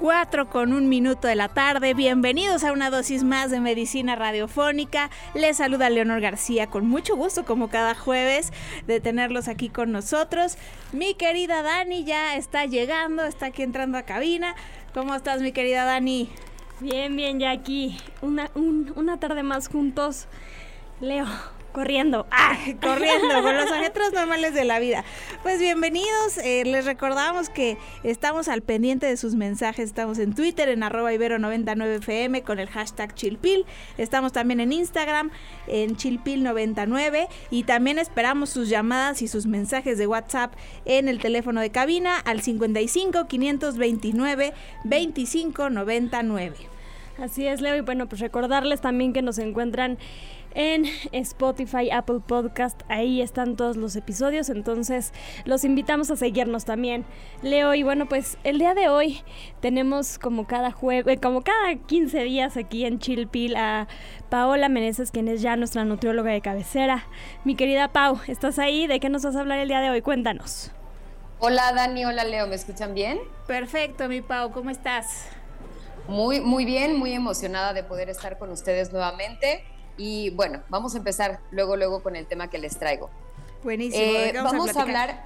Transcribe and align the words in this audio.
4 0.00 0.48
con 0.48 0.72
un 0.72 0.88
minuto 0.88 1.28
de 1.28 1.34
la 1.34 1.48
tarde. 1.48 1.92
Bienvenidos 1.92 2.64
a 2.64 2.72
una 2.72 2.88
dosis 2.88 3.22
más 3.22 3.50
de 3.50 3.60
medicina 3.60 4.16
radiofónica. 4.16 5.10
Les 5.34 5.58
saluda 5.58 5.90
Leonor 5.90 6.22
García 6.22 6.68
con 6.68 6.88
mucho 6.88 7.16
gusto, 7.16 7.44
como 7.44 7.68
cada 7.68 7.94
jueves, 7.94 8.50
de 8.86 9.00
tenerlos 9.00 9.46
aquí 9.46 9.68
con 9.68 9.92
nosotros. 9.92 10.56
Mi 10.92 11.12
querida 11.12 11.62
Dani 11.62 12.04
ya 12.04 12.34
está 12.36 12.64
llegando, 12.64 13.24
está 13.24 13.46
aquí 13.46 13.62
entrando 13.62 13.98
a 13.98 14.04
cabina. 14.04 14.54
¿Cómo 14.94 15.14
estás, 15.14 15.42
mi 15.42 15.52
querida 15.52 15.84
Dani? 15.84 16.30
Bien, 16.80 17.14
bien, 17.14 17.38
ya 17.38 17.50
aquí. 17.50 17.98
Una, 18.22 18.50
una 18.54 19.20
tarde 19.20 19.42
más 19.42 19.68
juntos. 19.68 20.28
Leo, 21.02 21.26
corriendo. 21.70 22.26
¡Ah! 22.30 22.56
Corriendo, 22.82 23.42
con 23.42 23.56
los 23.56 23.70
ajetros 23.70 24.12
normales 24.12 24.54
de 24.54 24.64
la 24.64 24.78
vida. 24.78 25.04
Pues 25.42 25.58
bienvenidos, 25.58 26.38
eh, 26.38 26.64
les 26.64 26.84
recordamos 26.84 27.48
que 27.48 27.78
estamos 28.02 28.48
al 28.48 28.62
pendiente 28.62 29.06
de 29.06 29.16
sus 29.16 29.34
mensajes, 29.34 29.86
estamos 29.86 30.18
en 30.18 30.34
Twitter, 30.34 30.68
en 30.68 30.82
arroba 30.82 31.12
ibero99fm 31.12 32.42
con 32.42 32.58
el 32.58 32.68
hashtag 32.68 33.14
chilpil, 33.14 33.64
estamos 33.98 34.32
también 34.32 34.60
en 34.60 34.72
Instagram, 34.72 35.30
en 35.66 35.96
chilpil99 35.96 37.28
y 37.50 37.64
también 37.64 37.98
esperamos 37.98 38.50
sus 38.50 38.68
llamadas 38.68 39.22
y 39.22 39.28
sus 39.28 39.46
mensajes 39.46 39.98
de 39.98 40.06
WhatsApp 40.06 40.54
en 40.84 41.08
el 41.08 41.18
teléfono 41.18 41.60
de 41.60 41.70
cabina 41.70 42.16
al 42.18 42.42
55 42.42 43.26
529 43.26 44.52
2599. 44.84 46.56
Así 47.18 47.46
es, 47.46 47.60
Leo, 47.60 47.76
y 47.76 47.82
bueno, 47.82 48.08
pues 48.08 48.20
recordarles 48.20 48.80
también 48.80 49.12
que 49.12 49.20
nos 49.20 49.38
encuentran 49.38 49.98
en 50.54 50.84
Spotify, 51.12 51.90
Apple 51.90 52.20
Podcast. 52.26 52.80
Ahí 52.88 53.22
están 53.22 53.56
todos 53.56 53.76
los 53.76 53.96
episodios, 53.96 54.50
entonces 54.50 55.12
los 55.44 55.64
invitamos 55.64 56.10
a 56.10 56.16
seguirnos 56.16 56.64
también. 56.64 57.04
Leo, 57.42 57.74
y 57.74 57.82
bueno, 57.82 58.06
pues 58.06 58.38
el 58.44 58.58
día 58.58 58.74
de 58.74 58.88
hoy 58.88 59.22
tenemos 59.60 60.18
como 60.18 60.46
cada 60.46 60.70
jueves, 60.70 61.14
eh, 61.14 61.20
como 61.20 61.42
cada 61.42 61.74
15 61.74 62.22
días 62.24 62.56
aquí 62.56 62.84
en 62.84 62.98
Chilpil 62.98 63.56
a 63.56 63.88
Paola 64.28 64.68
Meneses, 64.68 65.10
quien 65.10 65.28
es 65.28 65.42
ya 65.42 65.56
nuestra 65.56 65.84
nutrióloga 65.84 66.32
de 66.32 66.40
cabecera. 66.40 67.06
Mi 67.44 67.54
querida 67.54 67.88
Pau, 67.88 68.18
¿estás 68.26 68.58
ahí? 68.58 68.86
¿De 68.86 69.00
qué 69.00 69.08
nos 69.08 69.24
vas 69.24 69.36
a 69.36 69.40
hablar 69.40 69.58
el 69.58 69.68
día 69.68 69.80
de 69.80 69.90
hoy? 69.90 70.02
Cuéntanos. 70.02 70.72
Hola 71.38 71.72
Dani, 71.72 72.04
hola 72.04 72.24
Leo, 72.24 72.46
¿me 72.46 72.54
escuchan 72.54 72.94
bien? 72.94 73.18
Perfecto, 73.46 74.08
mi 74.08 74.20
Pau, 74.20 74.52
¿cómo 74.52 74.68
estás? 74.68 75.26
Muy, 76.06 76.40
muy 76.40 76.64
bien, 76.64 76.98
muy 76.98 77.12
emocionada 77.12 77.72
de 77.72 77.82
poder 77.82 78.10
estar 78.10 78.36
con 78.36 78.50
ustedes 78.50 78.92
nuevamente. 78.92 79.64
Y 80.00 80.30
bueno, 80.30 80.62
vamos 80.70 80.94
a 80.94 80.98
empezar 80.98 81.40
luego, 81.50 81.76
luego 81.76 82.02
con 82.02 82.16
el 82.16 82.24
tema 82.24 82.48
que 82.48 82.56
les 82.56 82.78
traigo. 82.78 83.10
Buenísimo. 83.62 84.02
Eh, 84.02 84.32
vamos, 84.34 84.74
a, 84.74 84.80
hablar, 84.80 85.24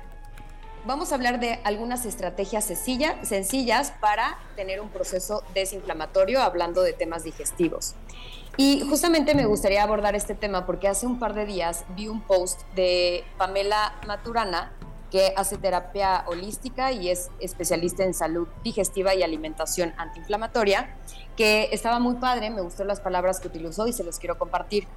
vamos 0.85 1.13
a 1.13 1.15
hablar 1.15 1.39
de 1.39 1.61
algunas 1.63 2.05
estrategias 2.07 2.65
sencillas 2.65 3.93
para 4.01 4.37
tener 4.57 4.81
un 4.81 4.89
proceso 4.89 5.45
desinflamatorio, 5.55 6.43
hablando 6.43 6.83
de 6.83 6.93
temas 6.93 7.23
digestivos. 7.23 7.95
Y 8.57 8.81
justamente 8.89 9.37
me 9.37 9.47
gustaría 9.47 9.81
abordar 9.81 10.17
este 10.17 10.35
tema 10.35 10.67
porque 10.67 10.89
hace 10.89 11.07
un 11.07 11.21
par 11.21 11.35
de 11.35 11.47
días 11.47 11.85
vi 11.91 12.09
un 12.09 12.21
post 12.21 12.63
de 12.75 13.23
Pamela 13.39 13.95
Maturana, 14.09 14.73
que 15.15 15.33
hace 15.37 15.59
terapia 15.59 16.25
holística 16.27 16.91
y 16.91 17.09
es 17.09 17.31
especialista 17.39 18.03
en 18.03 18.15
salud 18.15 18.49
digestiva 18.65 19.15
y 19.15 19.23
alimentación 19.23 19.95
antiinflamatoria, 19.97 20.97
que 21.37 21.69
estaba 21.71 22.01
muy 22.01 22.17
padre, 22.17 22.51
me 22.51 22.63
gustó 22.63 22.83
las 22.83 22.99
palabras 22.99 23.39
que 23.39 23.47
utilizó 23.47 23.87
y 23.87 23.93
se 23.93 24.03
los 24.03 24.19
quiero 24.19 24.37
compartir. 24.37 24.89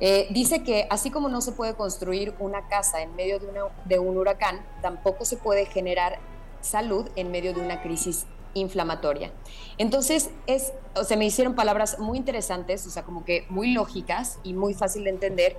Eh, 0.00 0.26
dice 0.28 0.62
que 0.64 0.86
así 0.90 1.10
como 1.10 1.30
no 1.30 1.40
se 1.40 1.52
puede 1.52 1.72
construir 1.76 2.34
una 2.40 2.68
casa 2.68 3.00
en 3.00 3.16
medio 3.16 3.38
de, 3.38 3.48
de 3.86 3.98
un 3.98 4.18
huracán, 4.18 4.60
tampoco 4.82 5.24
se 5.24 5.38
puede 5.38 5.64
generar 5.64 6.18
salud 6.60 7.08
en 7.16 7.30
medio 7.30 7.54
de 7.54 7.62
una 7.62 7.80
crisis 7.80 8.26
inflamatoria. 8.52 9.32
Entonces, 9.78 10.28
es, 10.46 10.74
o 10.94 11.04
sea, 11.04 11.16
me 11.16 11.24
hicieron 11.24 11.54
palabras 11.54 11.98
muy 11.98 12.18
interesantes, 12.18 12.86
o 12.86 12.90
sea, 12.90 13.02
como 13.04 13.24
que 13.24 13.46
muy 13.48 13.72
lógicas 13.72 14.40
y 14.42 14.52
muy 14.52 14.74
fácil 14.74 15.04
de 15.04 15.10
entender 15.10 15.56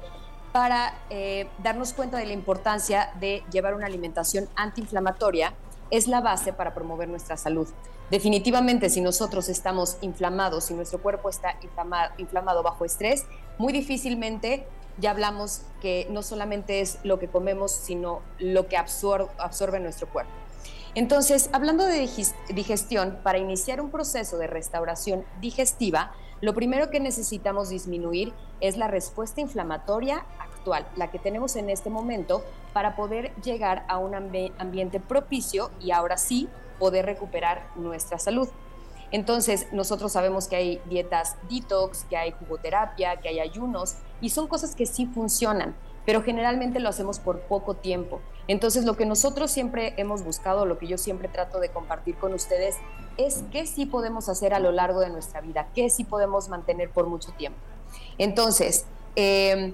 para 0.56 0.94
eh, 1.10 1.50
darnos 1.62 1.92
cuenta 1.92 2.18
de 2.18 2.26
la 2.26 2.32
importancia 2.32 3.12
de 3.20 3.44
llevar 3.52 3.76
una 3.76 3.88
alimentación 3.88 4.48
antiinflamatoria 4.56 5.54
es 5.92 6.08
la 6.08 6.22
base 6.22 6.54
para 6.54 6.74
promover 6.74 7.10
nuestra 7.10 7.36
salud. 7.36 7.68
Definitivamente, 8.10 8.90
si 8.90 9.02
nosotros 9.02 9.50
estamos 9.50 9.98
inflamados, 10.00 10.64
si 10.64 10.74
nuestro 10.74 11.02
cuerpo 11.02 11.28
está 11.28 11.58
inflamado, 12.18 12.64
bajo 12.64 12.86
estrés, 12.86 13.26
muy 13.58 13.74
difícilmente 13.74 14.66
ya 14.98 15.12
hablamos 15.12 15.64
que 15.82 16.08
no 16.10 16.24
solamente 16.24 16.80
es 16.80 17.00
lo 17.04 17.20
que 17.20 17.28
comemos, 17.28 17.74
sino 17.74 18.22
lo 18.40 18.70
que 18.70 18.78
absorbe 18.78 19.82
nuestro 19.82 20.08
cuerpo. 20.08 20.32
Entonces, 20.94 21.50
hablando 21.52 21.84
de 21.84 22.10
digestión, 22.54 23.20
para 23.24 23.40
iniciar 23.40 23.82
un 23.82 23.92
proceso 23.92 24.38
de 24.38 24.48
restauración 24.48 25.26
digestiva, 25.42 26.14
lo 26.42 26.54
primero 26.54 26.90
que 26.90 27.00
necesitamos 27.00 27.70
disminuir 27.70 28.34
es 28.60 28.78
la 28.78 28.88
respuesta 28.88 29.42
inflamatoria 29.42 30.26
la 30.96 31.12
que 31.12 31.20
tenemos 31.20 31.56
en 31.56 31.70
este 31.70 31.90
momento, 31.90 32.44
para 32.74 32.96
poder 32.96 33.34
llegar 33.42 33.86
a 33.88 33.98
un 33.98 34.16
ambiente 34.16 35.00
propicio 35.00 35.72
y 35.80 35.92
ahora 35.92 36.18
sí 36.18 36.50
poder 36.80 37.06
recuperar 37.06 37.68
nuestra 37.76 38.20
salud. 38.20 38.50
Entonces, 39.12 39.68
nosotros 39.72 40.12
sabemos 40.12 40.48
que 40.48 40.56
hay 40.56 40.82
dietas 40.90 41.38
detox, 41.50 42.04
que 42.06 42.18
hay 42.18 42.32
jugoterapia, 42.32 43.18
que 43.18 43.30
hay 43.30 43.40
ayunos, 43.40 43.96
y 44.20 44.30
son 44.30 44.48
cosas 44.48 44.76
que 44.76 44.86
sí 44.86 45.06
funcionan, 45.06 45.76
pero 46.06 46.22
generalmente 46.22 46.80
lo 46.80 46.90
hacemos 46.90 47.20
por 47.20 47.42
poco 47.42 47.76
tiempo. 47.76 48.20
Entonces, 48.48 48.86
lo 48.86 48.96
que 48.96 49.06
nosotros 49.06 49.52
siempre 49.52 49.94
hemos 49.98 50.24
buscado, 50.24 50.66
lo 50.66 50.78
que 50.78 50.88
yo 50.88 50.98
siempre 50.98 51.30
trato 51.30 51.60
de 51.60 51.70
compartir 51.70 52.16
con 52.16 52.34
ustedes, 52.34 52.76
es 53.18 53.44
qué 53.52 53.66
sí 53.66 53.86
podemos 53.86 54.28
hacer 54.28 54.54
a 54.54 54.60
lo 54.60 54.72
largo 54.72 55.00
de 55.00 55.10
nuestra 55.10 55.42
vida, 55.42 55.68
qué 55.74 55.90
sí 55.90 56.04
podemos 56.04 56.50
mantener 56.50 56.90
por 56.90 57.08
mucho 57.08 57.32
tiempo. 57.34 57.60
Entonces, 58.18 58.86
em, 59.16 59.74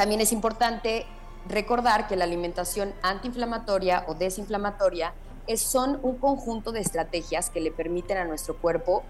también 0.00 0.22
es 0.22 0.32
importante 0.32 1.04
recordar 1.46 2.08
que 2.08 2.16
la 2.16 2.24
alimentación 2.24 2.94
antiinflamatoria 3.02 4.06
o 4.08 4.14
desinflamatoria 4.14 5.12
es, 5.46 5.60
son 5.60 6.00
un 6.02 6.16
conjunto 6.16 6.72
de 6.72 6.80
estrategias 6.80 7.50
que 7.50 7.60
le 7.60 7.70
permiten 7.70 8.16
a 8.16 8.24
nuestro 8.24 8.56
cuerpo 8.56 9.02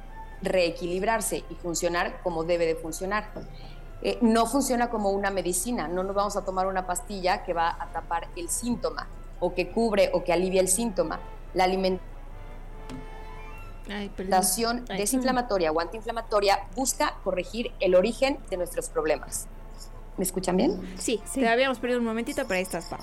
reequilibrarse 0.43 1.45
y 1.49 1.55
funcionar 1.55 2.21
como 2.25 2.43
debe 2.43 2.67
de 2.67 2.75
funcionar. 2.75 3.31
Eh, 4.03 4.19
no 4.21 4.47
funciona 4.47 4.91
como 4.91 5.11
una 5.11 5.31
medicina, 5.31 5.87
no 5.87 6.03
nos 6.03 6.17
vamos 6.17 6.37
a 6.37 6.45
tomar 6.45 6.67
una 6.67 6.89
pastilla 6.89 7.45
que 7.45 7.53
va 7.53 7.69
a 7.69 7.93
tapar 7.93 8.27
el 8.35 8.49
síntoma 8.49 9.07
o 9.39 9.55
que 9.55 9.71
cubre 9.71 10.11
o 10.13 10.25
que 10.25 10.33
alivia 10.33 10.61
el 10.61 10.67
síntoma. 10.67 11.21
La 11.55 11.63
alimentación 11.63 12.11
alimentación 13.89 14.85
desinflamatoria 14.87 15.71
o 15.71 15.81
antiinflamatoria 15.81 16.67
busca 16.75 17.15
corregir 17.23 17.71
el 17.79 17.95
origen 17.95 18.41
de 18.51 18.57
nuestros 18.57 18.89
problemas. 18.89 19.47
¿Me 20.17 20.25
escuchan 20.25 20.57
bien? 20.57 20.81
Sí, 20.99 21.21
sí. 21.25 21.41
te 21.41 21.49
habíamos 21.49 21.79
perdido 21.79 22.01
un 22.01 22.07
momentito, 22.07 22.43
pero 22.47 22.57
ahí 22.57 22.63
estás, 22.63 22.87
Pau. 22.87 23.01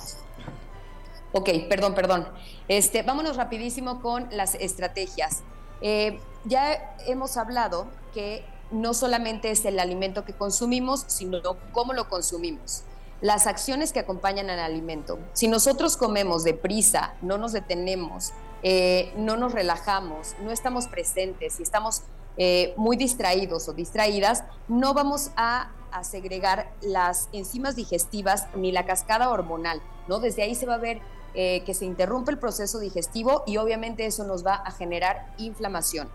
Ok, 1.33 1.49
perdón, 1.69 1.93
perdón. 1.95 2.27
Este, 2.67 3.03
vámonos 3.03 3.37
rapidísimo 3.37 4.01
con 4.01 4.27
las 4.31 4.55
estrategias. 4.55 5.43
Eh, 5.81 6.19
ya 6.45 6.95
hemos 7.05 7.37
hablado 7.37 7.87
que 8.13 8.43
no 8.71 8.93
solamente 8.93 9.51
es 9.51 9.65
el 9.65 9.79
alimento 9.79 10.25
que 10.25 10.33
consumimos, 10.33 11.05
sino 11.07 11.39
cómo 11.71 11.93
lo 11.93 12.09
consumimos. 12.09 12.83
Las 13.21 13.47
acciones 13.47 13.93
que 13.93 13.99
acompañan 13.99 14.49
al 14.49 14.59
alimento. 14.59 15.19
Si 15.33 15.47
nosotros 15.47 15.97
comemos 15.97 16.43
deprisa, 16.43 17.15
no 17.21 17.37
nos 17.37 17.51
detenemos, 17.51 18.33
eh, 18.63 19.11
no 19.17 19.37
nos 19.37 19.53
relajamos, 19.53 20.35
no 20.43 20.51
estamos 20.51 20.87
presentes 20.87 21.59
y 21.59 21.63
estamos 21.63 22.03
eh, 22.37 22.73
muy 22.77 22.97
distraídos 22.97 23.67
o 23.67 23.73
distraídas, 23.73 24.43
no 24.67 24.93
vamos 24.93 25.31
a, 25.35 25.71
segregar 26.03 26.71
las 26.81 27.29
enzimas 27.31 27.75
digestivas 27.75 28.47
ni 28.55 28.71
la 28.71 28.85
cascada 28.85 29.29
hormonal, 29.29 29.81
¿no? 30.07 30.19
Desde 30.19 30.43
ahí 30.43 30.55
se 30.55 30.65
va 30.65 30.75
a 30.75 30.79
ver 30.79 31.01
eh, 31.33 31.63
que 31.65 31.73
se 31.73 31.85
interrumpe 31.85 32.31
el 32.31 32.39
proceso 32.39 32.79
digestivo 32.79 33.43
y 33.45 33.57
obviamente 33.57 34.05
eso 34.05 34.23
nos 34.23 34.45
va 34.45 34.55
a 34.55 34.71
generar 34.71 35.33
inflamación. 35.37 36.09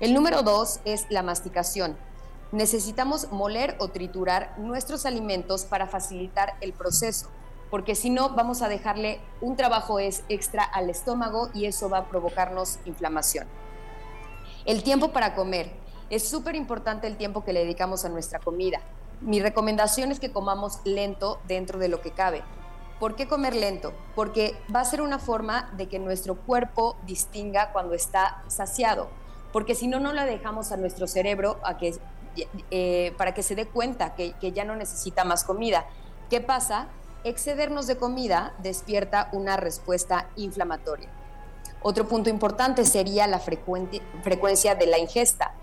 El 0.00 0.14
número 0.14 0.42
dos 0.42 0.80
es 0.84 1.06
la 1.10 1.22
masticación. 1.22 1.96
Necesitamos 2.52 3.30
moler 3.30 3.76
o 3.78 3.88
triturar 3.88 4.54
nuestros 4.58 5.06
alimentos 5.06 5.64
para 5.64 5.86
facilitar 5.86 6.54
el 6.60 6.72
proceso 6.72 7.28
porque 7.70 7.94
si 7.94 8.10
no 8.10 8.30
vamos 8.30 8.62
a 8.62 8.68
dejarle 8.68 9.20
un 9.40 9.56
trabajo 9.56 9.98
es 10.00 10.24
extra 10.28 10.64
al 10.64 10.90
estómago 10.90 11.50
y 11.54 11.66
eso 11.66 11.88
va 11.88 11.98
a 11.98 12.08
provocarnos 12.08 12.78
inflamación. 12.84 13.46
El 14.66 14.82
tiempo 14.82 15.12
para 15.12 15.34
comer. 15.34 15.70
Es 16.10 16.28
súper 16.28 16.56
importante 16.56 17.06
el 17.06 17.16
tiempo 17.16 17.44
que 17.44 17.52
le 17.52 17.60
dedicamos 17.60 18.04
a 18.04 18.08
nuestra 18.08 18.40
comida. 18.40 18.80
Mi 19.20 19.40
recomendación 19.40 20.10
es 20.10 20.20
que 20.20 20.32
comamos 20.32 20.80
lento 20.84 21.40
dentro 21.46 21.78
de 21.78 21.88
lo 21.88 22.00
que 22.00 22.10
cabe. 22.10 22.42
¿Por 22.98 23.16
qué 23.16 23.28
comer 23.28 23.54
lento? 23.54 23.92
Porque 24.14 24.54
va 24.74 24.80
a 24.80 24.84
ser 24.84 25.00
una 25.02 25.18
forma 25.18 25.70
de 25.76 25.88
que 25.88 25.98
nuestro 25.98 26.36
cuerpo 26.36 26.96
distinga 27.06 27.72
cuando 27.72 27.94
está 27.94 28.42
saciado, 28.48 29.08
porque 29.52 29.74
si 29.74 29.88
no, 29.88 30.00
no 30.00 30.12
la 30.12 30.26
dejamos 30.26 30.70
a 30.72 30.76
nuestro 30.76 31.06
cerebro 31.06 31.58
a 31.64 31.78
que, 31.78 31.98
eh, 32.70 33.14
para 33.16 33.34
que 33.34 33.42
se 33.42 33.54
dé 33.54 33.66
cuenta 33.66 34.14
que, 34.14 34.32
que 34.34 34.52
ya 34.52 34.64
no 34.64 34.76
necesita 34.76 35.24
más 35.24 35.44
comida. 35.44 35.86
¿Qué 36.28 36.40
pasa? 36.40 36.88
Excedernos 37.24 37.86
de 37.86 37.96
comida 37.96 38.54
despierta 38.62 39.28
una 39.32 39.56
respuesta 39.56 40.28
inflamatoria. 40.36 41.08
Otro 41.82 42.06
punto 42.06 42.28
importante 42.28 42.84
sería 42.84 43.26
la 43.26 43.38
frecuencia 43.38 44.74
de 44.74 44.86
la 44.86 44.98
ingesta 44.98 45.54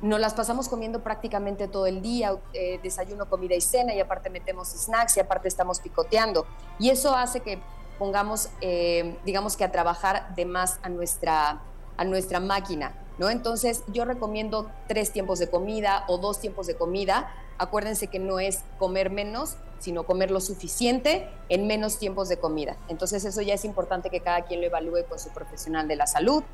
nos 0.00 0.20
las 0.20 0.34
pasamos 0.34 0.68
comiendo 0.68 1.02
prácticamente 1.02 1.66
todo 1.68 1.86
el 1.86 2.02
día, 2.02 2.36
eh, 2.52 2.78
desayuno, 2.82 3.28
comida 3.28 3.54
y 3.54 3.60
cena, 3.60 3.94
y 3.94 4.00
aparte 4.00 4.30
metemos 4.30 4.68
snacks 4.68 5.16
y 5.16 5.20
aparte 5.20 5.48
estamos 5.48 5.80
picoteando. 5.80 6.46
Y 6.78 6.90
eso 6.90 7.14
hace 7.14 7.40
que 7.40 7.60
pongamos, 7.98 8.48
eh, 8.60 9.18
digamos 9.24 9.56
que 9.56 9.64
a 9.64 9.72
trabajar 9.72 10.34
de 10.36 10.44
más 10.44 10.78
a 10.82 10.88
nuestra, 10.88 11.60
a 11.96 12.04
nuestra 12.04 12.38
máquina, 12.38 12.94
¿no? 13.18 13.28
Entonces 13.28 13.82
yo 13.88 14.04
recomiendo 14.04 14.70
tres 14.86 15.10
tiempos 15.10 15.40
de 15.40 15.48
comida 15.48 16.04
o 16.06 16.18
dos 16.18 16.38
tiempos 16.40 16.68
de 16.68 16.76
comida. 16.76 17.32
Acuérdense 17.58 18.06
que 18.06 18.20
no 18.20 18.38
es 18.38 18.62
comer 18.78 19.10
menos, 19.10 19.56
sino 19.80 20.04
comer 20.04 20.30
lo 20.30 20.40
suficiente 20.40 21.28
en 21.48 21.66
menos 21.66 21.98
tiempos 21.98 22.28
de 22.28 22.38
comida. 22.38 22.76
Entonces 22.86 23.24
eso 23.24 23.42
ya 23.42 23.54
es 23.54 23.64
importante 23.64 24.10
que 24.10 24.20
cada 24.20 24.42
quien 24.42 24.60
lo 24.60 24.66
evalúe 24.68 25.04
con 25.08 25.18
su 25.18 25.30
profesional 25.30 25.88
de 25.88 25.96
la 25.96 26.06
salud. 26.06 26.44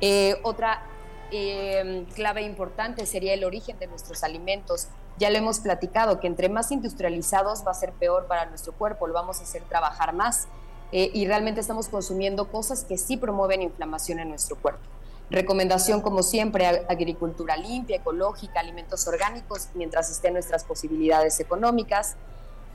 Eh, 0.00 0.36
otra 0.42 0.82
Em, 1.32 2.04
clave 2.06 2.42
importante 2.42 3.04
sería 3.04 3.34
el 3.34 3.44
origen 3.44 3.78
de 3.78 3.86
nuestros 3.88 4.22
alimentos. 4.22 4.88
Ya 5.18 5.30
lo 5.30 5.38
hemos 5.38 5.60
platicado, 5.60 6.20
que 6.20 6.26
entre 6.26 6.48
más 6.48 6.70
industrializados 6.70 7.66
va 7.66 7.72
a 7.72 7.74
ser 7.74 7.92
peor 7.92 8.26
para 8.26 8.46
nuestro 8.46 8.72
cuerpo, 8.72 9.06
lo 9.06 9.14
vamos 9.14 9.40
a 9.40 9.42
hacer 9.42 9.62
trabajar 9.62 10.12
más 10.12 10.46
eh, 10.92 11.10
y 11.12 11.26
realmente 11.26 11.60
estamos 11.60 11.88
consumiendo 11.88 12.48
cosas 12.48 12.84
que 12.84 12.96
sí 12.96 13.16
promueven 13.16 13.62
inflamación 13.62 14.20
en 14.20 14.28
nuestro 14.28 14.56
cuerpo. 14.56 14.82
Recomendación, 15.28 16.00
como 16.00 16.22
siempre, 16.22 16.66
agricultura 16.88 17.56
limpia, 17.56 17.96
ecológica, 17.96 18.60
alimentos 18.60 19.08
orgánicos, 19.08 19.70
mientras 19.74 20.08
estén 20.10 20.34
nuestras 20.34 20.62
posibilidades 20.62 21.40
económicas. 21.40 22.14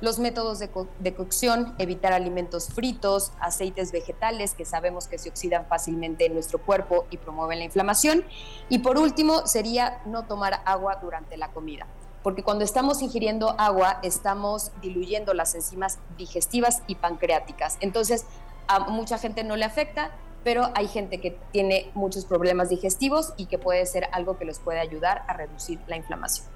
Los 0.01 0.19
métodos 0.19 0.59
de, 0.59 1.13
cocción, 1.13 1.75
evitar 1.77 2.11
alimentos 2.11 2.69
fritos, 2.69 3.31
aceites 3.39 3.91
vegetales 3.91 4.53
que 4.53 4.65
sabemos 4.65 5.07
que 5.07 5.17
se 5.17 5.29
oxidan 5.29 5.65
fácilmente 5.67 6.25
en 6.25 6.33
nuestro 6.33 6.59
cuerpo 6.59 7.05
y 7.11 7.17
promueven 7.17 7.59
la 7.59 7.65
inflamación. 7.65 8.25
Y 8.67 8.79
por 8.79 8.97
último, 8.97 9.45
sería 9.45 10.01
no 10.05 10.25
tomar 10.25 10.61
agua 10.65 10.97
durante 11.01 11.37
la 11.37 11.51
comida 11.51 11.87
porque 12.23 12.43
cuando 12.43 12.63
estamos 12.63 13.01
ingiriendo 13.01 13.55
agua 13.59 13.99
estamos 14.03 14.71
diluyendo 14.81 15.33
las 15.33 15.55
enzimas 15.55 15.97
digestivas 16.17 16.83
y 16.85 16.93
pancreáticas. 16.93 17.77
Entonces, 17.81 18.25
a 18.67 18.79
mucha 18.79 19.17
gente 19.17 19.43
no 19.43 19.55
le 19.55 19.65
afecta, 19.65 20.11
pero 20.43 20.71
hay 20.75 20.87
gente 20.87 21.19
que 21.19 21.37
tiene 21.51 21.91
muchos 21.93 22.25
problemas 22.25 22.69
digestivos 22.69 23.33
y 23.37 23.45
que 23.45 23.57
puede 23.57 23.85
ser 23.85 24.07
algo 24.11 24.37
que 24.37 24.45
les 24.45 24.59
puede 24.59 24.79
ayudar 24.79 25.23
a 25.27 25.33
reducir 25.33 25.79
la 25.87 25.97
inflamación. 25.97 26.47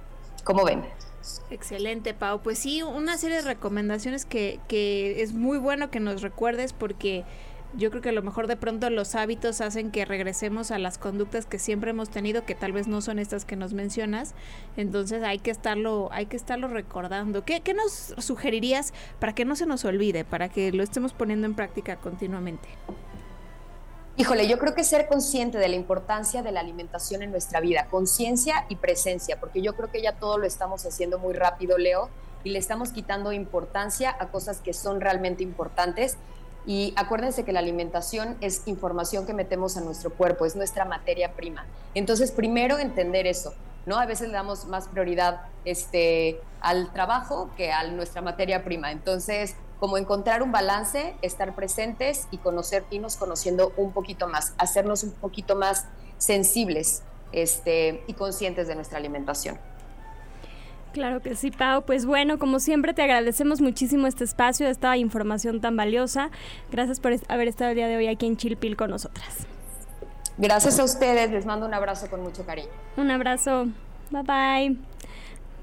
¿Cómo 0.43 0.63
ven? 0.63 0.85
Excelente, 1.49 2.13
Pau. 2.13 2.41
Pues 2.41 2.59
sí, 2.59 2.81
una 2.83 3.17
serie 3.17 3.37
de 3.37 3.43
recomendaciones 3.43 4.25
que, 4.25 4.59
que 4.67 5.21
es 5.21 5.33
muy 5.33 5.57
bueno 5.57 5.89
que 5.89 5.99
nos 5.99 6.21
recuerdes 6.21 6.73
porque 6.73 7.23
yo 7.77 7.89
creo 7.89 8.01
que 8.01 8.09
a 8.09 8.13
lo 8.13 8.21
mejor 8.21 8.47
de 8.47 8.55
pronto 8.55 8.89
los 8.89 9.15
hábitos 9.15 9.59
hacen 9.61 9.91
que 9.91 10.05
regresemos 10.05 10.71
a 10.71 10.79
las 10.79 10.97
conductas 10.97 11.45
que 11.45 11.59
siempre 11.59 11.91
hemos 11.91 12.09
tenido, 12.09 12.45
que 12.45 12.55
tal 12.55 12.71
vez 12.71 12.87
no 12.87 13.01
son 13.01 13.19
estas 13.19 13.45
que 13.45 13.55
nos 13.55 13.73
mencionas. 13.73 14.33
Entonces 14.77 15.23
hay 15.23 15.39
que 15.39 15.51
estarlo, 15.51 16.09
hay 16.11 16.27
que 16.27 16.37
estarlo 16.37 16.67
recordando. 16.67 17.43
¿Qué, 17.43 17.61
qué 17.61 17.73
nos 17.73 18.15
sugerirías 18.17 18.93
para 19.19 19.35
que 19.35 19.45
no 19.45 19.55
se 19.55 19.65
nos 19.65 19.83
olvide, 19.85 20.23
para 20.23 20.49
que 20.49 20.71
lo 20.71 20.83
estemos 20.83 21.13
poniendo 21.13 21.47
en 21.47 21.55
práctica 21.55 21.97
continuamente? 21.97 22.69
Híjole, 24.17 24.47
yo 24.47 24.57
creo 24.57 24.73
que 24.73 24.85
ser 24.85 25.07
consciente 25.07 25.57
de 25.57 25.67
la 25.67 25.75
importancia 25.75 26.41
de 26.41 26.53
la 26.53 26.61
alimentación 26.61 27.21
en 27.21 27.31
nuestra 27.31 27.59
vida, 27.59 27.87
conciencia 27.91 28.65
y 28.69 28.77
presencia, 28.77 29.41
porque 29.41 29.61
yo 29.61 29.75
creo 29.75 29.91
que 29.91 30.01
ya 30.01 30.13
todo 30.13 30.37
lo 30.37 30.45
estamos 30.45 30.85
haciendo 30.85 31.19
muy 31.19 31.33
rápido, 31.33 31.77
Leo, 31.77 32.09
y 32.45 32.51
le 32.51 32.59
estamos 32.59 32.91
quitando 32.91 33.33
importancia 33.33 34.15
a 34.17 34.27
cosas 34.27 34.61
que 34.61 34.71
son 34.71 35.01
realmente 35.01 35.43
importantes. 35.43 36.15
Y 36.65 36.93
acuérdense 36.95 37.43
que 37.43 37.51
la 37.51 37.59
alimentación 37.59 38.37
es 38.39 38.65
información 38.67 39.25
que 39.25 39.33
metemos 39.33 39.75
a 39.75 39.81
nuestro 39.81 40.13
cuerpo, 40.13 40.45
es 40.45 40.55
nuestra 40.55 40.85
materia 40.85 41.33
prima. 41.33 41.65
Entonces, 41.93 42.31
primero 42.31 42.79
entender 42.79 43.27
eso, 43.27 43.53
¿no? 43.85 43.99
A 43.99 44.05
veces 44.05 44.29
le 44.29 44.33
damos 44.35 44.65
más 44.65 44.87
prioridad 44.87 45.41
este, 45.65 46.39
al 46.61 46.93
trabajo 46.93 47.49
que 47.57 47.73
a 47.73 47.83
nuestra 47.91 48.21
materia 48.21 48.63
prima. 48.63 48.93
Entonces, 48.93 49.55
como 49.79 49.97
encontrar 49.97 50.41
un 50.41 50.51
balance, 50.51 51.15
estar 51.21 51.55
presentes 51.55 52.27
y 52.31 52.37
conocer, 52.37 52.83
irnos 52.91 53.17
conociendo 53.17 53.73
un 53.77 53.91
poquito 53.91 54.27
más, 54.27 54.53
hacernos 54.57 55.03
un 55.03 55.11
poquito 55.11 55.55
más 55.55 55.85
sensibles 56.17 57.03
este, 57.31 58.03
y 58.07 58.13
conscientes 58.13 58.67
de 58.67 58.75
nuestra 58.75 58.97
alimentación. 58.97 59.57
Claro 60.93 61.21
que 61.21 61.35
sí, 61.35 61.51
Pau. 61.51 61.83
Pues 61.83 62.05
bueno, 62.05 62.39
como 62.39 62.61
siempre 62.61 62.93
te 62.93 63.01
agradecemos 63.01 63.59
muchísimo 63.59 64.07
este 64.07 64.23
espacio, 64.23 64.69
esta 64.69 64.95
información 64.95 65.59
tan 65.59 65.75
valiosa. 65.75 66.29
Gracias 66.71 67.01
por 67.01 67.13
haber 67.27 67.49
estado 67.49 67.71
el 67.71 67.75
día 67.75 67.89
de 67.89 67.97
hoy 67.97 68.07
aquí 68.07 68.25
en 68.25 68.37
Chilpil 68.37 68.77
con 68.77 68.91
nosotras. 68.91 69.45
Gracias 70.37 70.79
a 70.79 70.85
ustedes, 70.85 71.31
les 71.31 71.45
mando 71.45 71.65
un 71.65 71.73
abrazo 71.73 72.09
con 72.09 72.21
mucho 72.21 72.45
cariño. 72.45 72.69
Un 72.95 73.11
abrazo. 73.11 73.67
Bye 74.09 74.23
bye. 74.23 74.94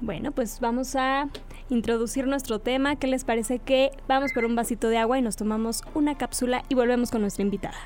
Bueno, 0.03 0.33
pues 0.33 0.59
vamos 0.59 0.97
a 0.97 1.29
introducir 1.69 2.27
nuestro 2.27 2.59
tema. 2.59 2.97
¿Qué 2.97 3.07
les 3.07 3.23
parece 3.23 3.59
que 3.59 3.89
vamos 4.05 4.33
por 4.33 4.43
un 4.43 4.53
vasito 4.53 4.89
de 4.89 4.97
agua 4.97 5.17
y 5.17 5.21
nos 5.21 5.37
tomamos 5.37 5.81
una 5.93 6.17
cápsula 6.17 6.65
y 6.67 6.75
volvemos 6.75 7.09
con 7.09 7.21
nuestra 7.21 7.41
invitada? 7.41 7.77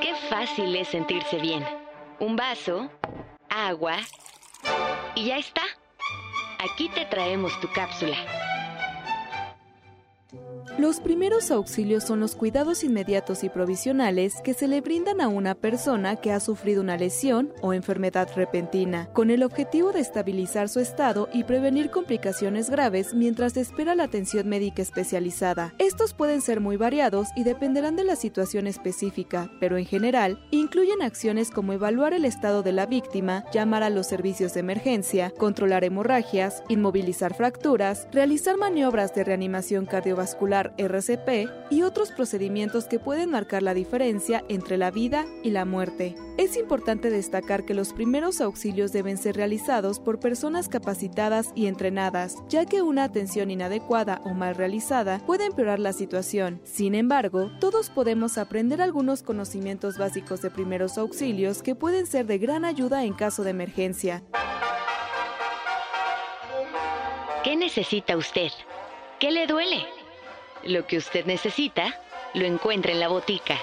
Qué 0.00 0.14
fácil 0.28 0.76
es 0.76 0.86
sentirse 0.86 1.40
bien. 1.40 1.64
Un 2.20 2.36
vaso, 2.36 2.88
agua 3.48 3.96
y 5.16 5.24
ya 5.24 5.38
está. 5.38 5.62
Aquí 6.60 6.88
te 6.90 7.04
traemos 7.06 7.50
tu 7.60 7.66
cápsula. 7.72 8.14
Los 10.80 10.98
primeros 10.98 11.50
auxilios 11.50 12.04
son 12.04 12.20
los 12.20 12.34
cuidados 12.34 12.84
inmediatos 12.84 13.44
y 13.44 13.50
provisionales 13.50 14.36
que 14.42 14.54
se 14.54 14.66
le 14.66 14.80
brindan 14.80 15.20
a 15.20 15.28
una 15.28 15.54
persona 15.54 16.16
que 16.16 16.32
ha 16.32 16.40
sufrido 16.40 16.80
una 16.80 16.96
lesión 16.96 17.52
o 17.60 17.74
enfermedad 17.74 18.30
repentina, 18.34 19.10
con 19.12 19.28
el 19.28 19.42
objetivo 19.42 19.92
de 19.92 20.00
estabilizar 20.00 20.70
su 20.70 20.80
estado 20.80 21.28
y 21.34 21.44
prevenir 21.44 21.90
complicaciones 21.90 22.70
graves 22.70 23.12
mientras 23.12 23.58
espera 23.58 23.94
la 23.94 24.04
atención 24.04 24.48
médica 24.48 24.80
especializada. 24.80 25.74
Estos 25.76 26.14
pueden 26.14 26.40
ser 26.40 26.60
muy 26.60 26.78
variados 26.78 27.28
y 27.36 27.44
dependerán 27.44 27.94
de 27.94 28.04
la 28.04 28.16
situación 28.16 28.66
específica, 28.66 29.50
pero 29.60 29.76
en 29.76 29.84
general 29.84 30.42
incluyen 30.50 31.02
acciones 31.02 31.50
como 31.50 31.74
evaluar 31.74 32.14
el 32.14 32.24
estado 32.24 32.62
de 32.62 32.72
la 32.72 32.86
víctima, 32.86 33.44
llamar 33.52 33.82
a 33.82 33.90
los 33.90 34.06
servicios 34.06 34.54
de 34.54 34.60
emergencia, 34.60 35.30
controlar 35.36 35.84
hemorragias, 35.84 36.62
inmovilizar 36.68 37.34
fracturas, 37.34 38.08
realizar 38.12 38.56
maniobras 38.56 39.14
de 39.14 39.24
reanimación 39.24 39.84
cardiovascular 39.84 40.69
RCP 40.78 41.48
y 41.70 41.82
otros 41.82 42.10
procedimientos 42.10 42.84
que 42.86 42.98
pueden 42.98 43.30
marcar 43.30 43.62
la 43.62 43.74
diferencia 43.74 44.44
entre 44.48 44.76
la 44.76 44.90
vida 44.90 45.26
y 45.42 45.50
la 45.50 45.64
muerte. 45.64 46.14
Es 46.36 46.56
importante 46.56 47.10
destacar 47.10 47.64
que 47.64 47.74
los 47.74 47.92
primeros 47.92 48.40
auxilios 48.40 48.92
deben 48.92 49.18
ser 49.18 49.36
realizados 49.36 50.00
por 50.00 50.20
personas 50.20 50.68
capacitadas 50.68 51.52
y 51.54 51.66
entrenadas, 51.66 52.36
ya 52.48 52.64
que 52.64 52.82
una 52.82 53.04
atención 53.04 53.50
inadecuada 53.50 54.20
o 54.24 54.30
mal 54.30 54.54
realizada 54.54 55.20
puede 55.26 55.46
empeorar 55.46 55.78
la 55.78 55.92
situación. 55.92 56.60
Sin 56.64 56.94
embargo, 56.94 57.50
todos 57.60 57.90
podemos 57.90 58.38
aprender 58.38 58.80
algunos 58.80 59.22
conocimientos 59.22 59.98
básicos 59.98 60.40
de 60.42 60.50
primeros 60.50 60.98
auxilios 60.98 61.62
que 61.62 61.74
pueden 61.74 62.06
ser 62.06 62.26
de 62.26 62.38
gran 62.38 62.64
ayuda 62.64 63.04
en 63.04 63.12
caso 63.12 63.44
de 63.44 63.50
emergencia. 63.50 64.22
¿Qué 67.44 67.56
necesita 67.56 68.16
usted? 68.16 68.50
¿Qué 69.18 69.30
le 69.30 69.46
duele? 69.46 69.99
Lo 70.64 70.86
que 70.86 70.98
usted 70.98 71.24
necesita, 71.24 71.94
lo 72.34 72.44
encuentra 72.44 72.92
en 72.92 73.00
la 73.00 73.08
botica. 73.08 73.56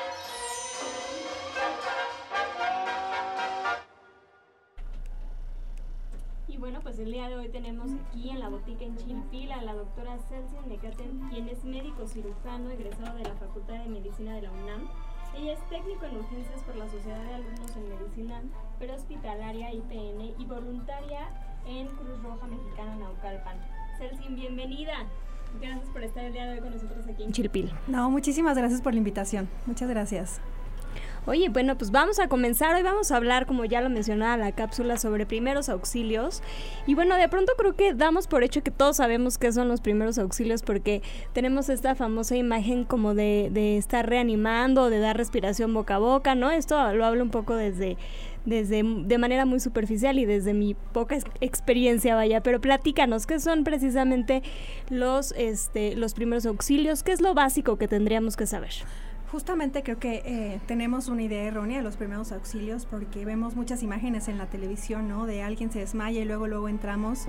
Y 6.47 6.57
bueno, 6.57 6.79
pues 6.81 6.97
el 6.97 7.11
día 7.11 7.29
de 7.29 7.35
hoy 7.35 7.49
tenemos 7.49 7.91
aquí 8.09 8.31
en 8.31 8.39
la 8.39 8.49
botica 8.49 8.83
en 8.83 8.97
Chilpil 8.97 9.51
a 9.51 9.61
la 9.61 9.75
doctora 9.75 10.17
Celsin 10.27 10.67
Necaten, 10.67 11.29
quien 11.29 11.47
es 11.49 11.63
médico 11.63 12.07
cirujano 12.07 12.71
egresado 12.71 13.15
de 13.15 13.25
la 13.25 13.35
Facultad 13.35 13.75
de 13.75 13.89
Medicina 13.89 14.33
de 14.33 14.41
la 14.41 14.51
UNAM. 14.51 14.89
Ella 15.37 15.53
es 15.53 15.69
técnico 15.69 16.03
en 16.05 16.17
urgencias 16.17 16.63
por 16.63 16.77
la 16.77 16.89
Sociedad 16.89 17.23
de 17.25 17.35
Alumnos 17.35 17.75
en 17.75 17.89
Medicina, 17.89 18.41
pero 18.79 18.95
hospitalaria 18.95 19.71
IPN 19.71 20.33
y 20.39 20.45
voluntaria 20.45 21.29
en 21.67 21.87
Cruz 21.89 22.23
Roja 22.23 22.47
Mexicana 22.47 22.95
Naucalpan. 22.95 23.59
Celsin, 23.99 24.35
bienvenida. 24.35 25.05
Gracias 25.61 25.89
por 25.89 26.03
estar 26.03 26.25
el 26.25 26.33
día 26.33 26.45
de 26.45 26.53
hoy 26.53 26.59
con 26.59 26.71
nosotros 26.71 27.05
aquí 27.07 27.23
en 27.23 27.31
Chilpil. 27.31 27.71
No, 27.87 28.09
muchísimas 28.11 28.57
gracias 28.57 28.81
por 28.81 28.93
la 28.93 28.99
invitación. 28.99 29.49
Muchas 29.65 29.89
gracias. 29.89 30.39
Oye, 31.27 31.49
bueno, 31.49 31.77
pues 31.77 31.91
vamos 31.91 32.19
a 32.19 32.29
comenzar. 32.29 32.73
Hoy 32.73 32.83
vamos 32.83 33.11
a 33.11 33.17
hablar, 33.17 33.47
como 33.47 33.65
ya 33.65 33.81
lo 33.81 33.89
mencionaba 33.89 34.37
la 34.37 34.53
cápsula, 34.53 34.97
sobre 34.97 35.25
primeros 35.25 35.67
auxilios. 35.67 36.41
Y 36.85 36.95
bueno, 36.95 37.17
de 37.17 37.27
pronto 37.27 37.51
creo 37.57 37.75
que 37.75 37.93
damos 37.93 38.27
por 38.27 38.43
hecho 38.43 38.63
que 38.63 38.71
todos 38.71 38.95
sabemos 38.95 39.37
qué 39.37 39.51
son 39.51 39.67
los 39.67 39.81
primeros 39.81 40.17
auxilios 40.19 40.63
porque 40.63 41.01
tenemos 41.33 41.67
esta 41.67 41.95
famosa 41.95 42.37
imagen 42.37 42.85
como 42.85 43.13
de, 43.13 43.49
de 43.51 43.77
estar 43.77 44.07
reanimando, 44.09 44.89
de 44.89 44.99
dar 44.99 45.17
respiración 45.17 45.73
boca 45.73 45.95
a 45.95 45.99
boca, 45.99 46.33
¿no? 46.33 46.49
Esto 46.49 46.93
lo 46.93 47.05
hablo 47.05 47.23
un 47.23 47.31
poco 47.31 47.55
desde 47.55 47.97
desde 48.47 48.81
de 48.81 49.17
manera 49.17 49.45
muy 49.45 49.59
superficial 49.59 50.17
y 50.17 50.25
desde 50.25 50.53
mi 50.53 50.73
poca 50.73 51.17
experiencia, 51.41 52.15
vaya, 52.15 52.41
pero 52.41 52.61
platícanos 52.61 53.27
qué 53.27 53.39
son 53.39 53.65
precisamente 53.65 54.41
los 54.89 55.33
este 55.37 55.95
los 55.95 56.13
primeros 56.13 56.45
auxilios, 56.45 57.03
qué 57.03 57.11
es 57.11 57.21
lo 57.21 57.33
básico 57.33 57.77
que 57.77 57.89
tendríamos 57.89 58.37
que 58.37 58.47
saber. 58.47 58.71
Justamente 59.31 59.83
creo 59.83 59.99
que 59.99 60.21
eh, 60.25 60.61
tenemos 60.65 61.09
una 61.09 61.21
idea 61.23 61.43
errónea 61.43 61.79
de 61.79 61.83
los 61.83 61.97
primeros 61.97 62.31
auxilios 62.31 62.85
porque 62.85 63.25
vemos 63.25 63.57
muchas 63.57 63.83
imágenes 63.83 64.29
en 64.29 64.37
la 64.37 64.45
televisión, 64.45 65.09
¿no? 65.09 65.25
De 65.25 65.43
alguien 65.43 65.69
se 65.69 65.79
desmaya 65.79 66.21
y 66.21 66.25
luego 66.25 66.47
luego 66.47 66.69
entramos 66.69 67.27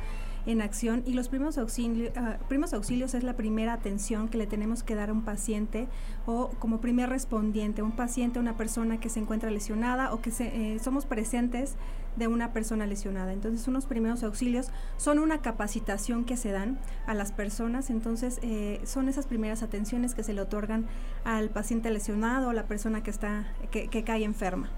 en 0.49 0.62
acción 0.62 1.02
y 1.05 1.12
los 1.12 1.28
primeros 1.28 1.59
auxilios, 1.59 2.11
ah, 2.17 2.38
primeros 2.49 2.73
auxilios 2.73 3.12
es 3.12 3.23
la 3.23 3.35
primera 3.35 3.75
atención 3.75 4.28
que 4.28 4.38
le 4.38 4.47
tenemos 4.47 4.83
que 4.83 4.95
dar 4.95 5.11
a 5.11 5.12
un 5.12 5.23
paciente 5.23 5.88
o 6.25 6.49
como 6.59 6.81
primer 6.81 7.11
respondiente, 7.11 7.83
un 7.83 7.93
paciente, 7.93 8.38
una 8.38 8.57
persona 8.57 8.99
que 8.99 9.11
se 9.11 9.21
encuentra 9.21 9.50
lesionada 9.50 10.11
o 10.14 10.23
que 10.23 10.33
eh, 10.40 10.78
somos 10.83 11.05
presentes 11.05 11.76
de 12.17 12.28
una 12.28 12.55
persona 12.55 12.87
lesionada. 12.87 13.35
Entonces, 13.35 13.69
unos 13.69 13.85
primeros 13.85 14.23
auxilios 14.23 14.71
son 14.97 15.19
una 15.19 15.43
capacitación 15.43 16.25
que 16.25 16.38
se 16.38 16.50
dan 16.50 16.78
a 17.07 17.12
las 17.12 17.31
personas, 17.31 17.90
entonces 17.90 18.38
eh, 18.43 18.81
son 18.85 19.11
esas 19.11 19.26
primeras 19.26 19.62
atenciones 19.62 20.14
que 20.14 20.23
se 20.23 20.33
le 20.33 20.40
otorgan 20.40 20.87
al 21.25 21.50
paciente 21.50 21.90
lesionado 21.90 22.49
o 22.49 22.52
la 22.55 22.64
persona 22.64 23.02
que 23.02 23.11
está 23.11 23.45
que, 23.71 23.88
que 23.88 24.02
cae 24.02 24.25
enferma. 24.25 24.71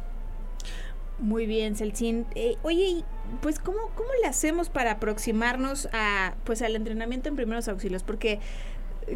Muy 1.21 1.47
bien, 1.47 1.77
Celcin. 1.77 2.27
Eh, 2.35 2.57
oye, 2.63 3.05
pues 3.43 3.59
¿cómo, 3.59 3.79
¿cómo 3.95 4.09
le 4.23 4.27
hacemos 4.27 4.71
para 4.71 4.93
aproximarnos 4.93 5.89
a 5.93 6.35
pues 6.45 6.63
al 6.63 6.77
entrenamiento 6.77 7.29
en 7.29 7.37
primeros 7.37 7.69
auxilios? 7.69 8.03
Porque 8.03 8.41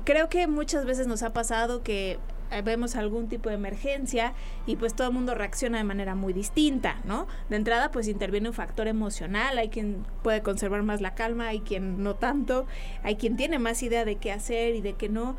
creo 0.04 0.28
que 0.28 0.46
muchas 0.46 0.84
veces 0.84 1.06
nos 1.06 1.22
ha 1.22 1.32
pasado 1.32 1.82
que 1.82 2.18
eh, 2.50 2.62
vemos 2.62 2.94
algún 2.94 3.28
tipo 3.28 3.48
de 3.48 3.54
emergencia 3.54 4.34
y 4.66 4.76
pues 4.76 4.94
todo 4.94 5.08
el 5.08 5.14
mundo 5.14 5.34
reacciona 5.34 5.78
de 5.78 5.84
manera 5.84 6.14
muy 6.14 6.34
distinta, 6.34 7.00
¿no? 7.04 7.26
De 7.48 7.56
entrada 7.56 7.90
pues 7.90 8.06
interviene 8.06 8.48
un 8.48 8.54
factor 8.54 8.86
emocional, 8.86 9.56
hay 9.56 9.70
quien 9.70 10.04
puede 10.22 10.42
conservar 10.42 10.82
más 10.82 11.00
la 11.00 11.14
calma, 11.14 11.48
hay 11.48 11.60
quien 11.60 12.02
no 12.02 12.16
tanto, 12.16 12.66
hay 13.02 13.16
quien 13.16 13.36
tiene 13.36 13.58
más 13.58 13.82
idea 13.82 14.04
de 14.04 14.16
qué 14.16 14.30
hacer 14.30 14.74
y 14.74 14.82
de 14.82 14.92
qué 14.92 15.08
no. 15.08 15.36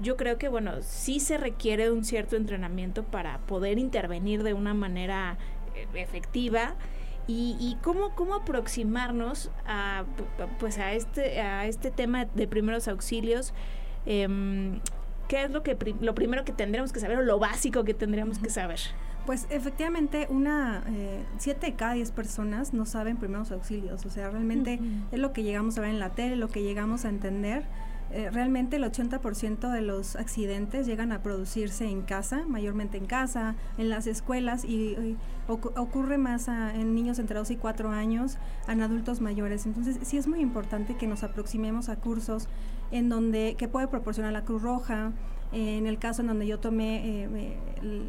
Yo 0.00 0.16
creo 0.16 0.38
que 0.38 0.48
bueno, 0.48 0.72
sí 0.82 1.20
se 1.20 1.38
requiere 1.38 1.90
un 1.90 2.04
cierto 2.04 2.36
entrenamiento 2.36 3.04
para 3.04 3.38
poder 3.40 3.78
intervenir 3.78 4.42
de 4.42 4.52
una 4.52 4.74
manera 4.74 5.38
efectiva 5.94 6.74
y, 7.28 7.76
cómo, 7.82 8.14
cómo 8.14 8.34
aproximarnos 8.34 9.50
a, 9.66 10.04
pues 10.60 10.78
a, 10.78 10.92
este, 10.92 11.40
a 11.40 11.66
este 11.66 11.90
tema 11.90 12.24
de 12.26 12.46
primeros 12.46 12.86
auxilios. 12.86 13.52
Em, 14.04 14.80
¿Qué 15.26 15.42
es 15.42 15.50
lo, 15.50 15.64
que 15.64 15.76
lo 16.00 16.14
primero 16.14 16.44
que 16.44 16.52
tendríamos 16.52 16.92
que 16.92 17.00
saber 17.00 17.18
o 17.18 17.22
lo 17.22 17.40
básico 17.40 17.82
que 17.82 17.94
tendríamos 17.94 18.38
que 18.38 18.48
saber? 18.48 18.78
Pues 19.26 19.48
efectivamente, 19.50 20.28
una 20.30 20.84
eh, 20.86 21.24
siete 21.38 21.66
de 21.66 21.74
cada 21.74 21.94
diez 21.94 22.12
personas 22.12 22.72
no 22.72 22.86
saben 22.86 23.16
primeros 23.16 23.50
auxilios. 23.50 24.06
O 24.06 24.10
sea, 24.10 24.30
realmente 24.30 24.78
es 25.10 25.18
lo 25.18 25.32
que 25.32 25.42
llegamos 25.42 25.76
a 25.78 25.80
ver 25.80 25.90
en 25.90 25.98
la 25.98 26.10
tele, 26.10 26.36
lo 26.36 26.46
que 26.46 26.62
llegamos 26.62 27.04
a 27.04 27.08
entender 27.08 27.64
eh, 28.12 28.30
realmente 28.30 28.76
el 28.76 28.84
80% 28.84 29.70
de 29.70 29.80
los 29.80 30.14
accidentes 30.16 30.86
llegan 30.86 31.10
a 31.10 31.22
producirse 31.22 31.86
en 31.86 32.02
casa, 32.02 32.44
mayormente 32.46 32.98
en 32.98 33.06
casa, 33.06 33.56
en 33.78 33.88
las 33.88 34.06
escuelas 34.06 34.64
y, 34.64 35.16
ocurre 35.48 36.18
más 36.18 36.48
en 36.48 36.96
niños 36.96 37.20
entre 37.20 37.38
2 37.38 37.52
y 37.52 37.56
4 37.56 37.90
años, 37.90 38.36
en 38.66 38.82
adultos 38.82 39.20
mayores. 39.20 39.64
Entonces 39.64 39.98
sí 40.02 40.16
es 40.16 40.26
muy 40.26 40.40
importante 40.40 40.96
que 40.96 41.06
nos 41.06 41.22
aproximemos 41.22 41.88
a 41.88 41.94
cursos 41.94 42.48
en 42.90 43.08
donde 43.08 43.54
que 43.56 43.68
puede 43.68 43.86
proporcionar 43.86 44.32
la 44.32 44.42
Cruz 44.42 44.62
Roja, 44.62 45.12
en 45.52 45.86
el 45.86 45.98
caso 45.98 46.22
en 46.22 46.28
donde 46.28 46.48
yo 46.48 46.58
tomé 46.58 47.24
eh, 47.24 47.56
el 47.80 48.08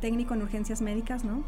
técnico 0.00 0.32
en 0.32 0.42
urgencias 0.42 0.80
médicas, 0.80 1.22
¿no? 1.22 1.44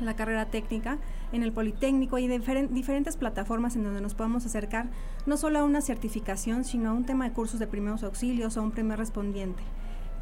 La 0.00 0.16
carrera 0.16 0.46
técnica 0.46 0.98
en 1.32 1.42
el 1.42 1.52
Politécnico 1.52 2.18
y 2.18 2.28
diferentes 2.28 3.16
plataformas 3.16 3.76
en 3.76 3.84
donde 3.84 4.00
nos 4.00 4.14
podamos 4.14 4.46
acercar 4.46 4.88
no 5.26 5.36
solo 5.36 5.58
a 5.58 5.64
una 5.64 5.80
certificación, 5.80 6.64
sino 6.64 6.90
a 6.90 6.92
un 6.92 7.04
tema 7.04 7.28
de 7.28 7.34
cursos 7.34 7.60
de 7.60 7.66
primeros 7.66 8.02
auxilios 8.02 8.56
o 8.56 8.62
un 8.62 8.70
primer 8.70 8.98
respondiente. 8.98 9.62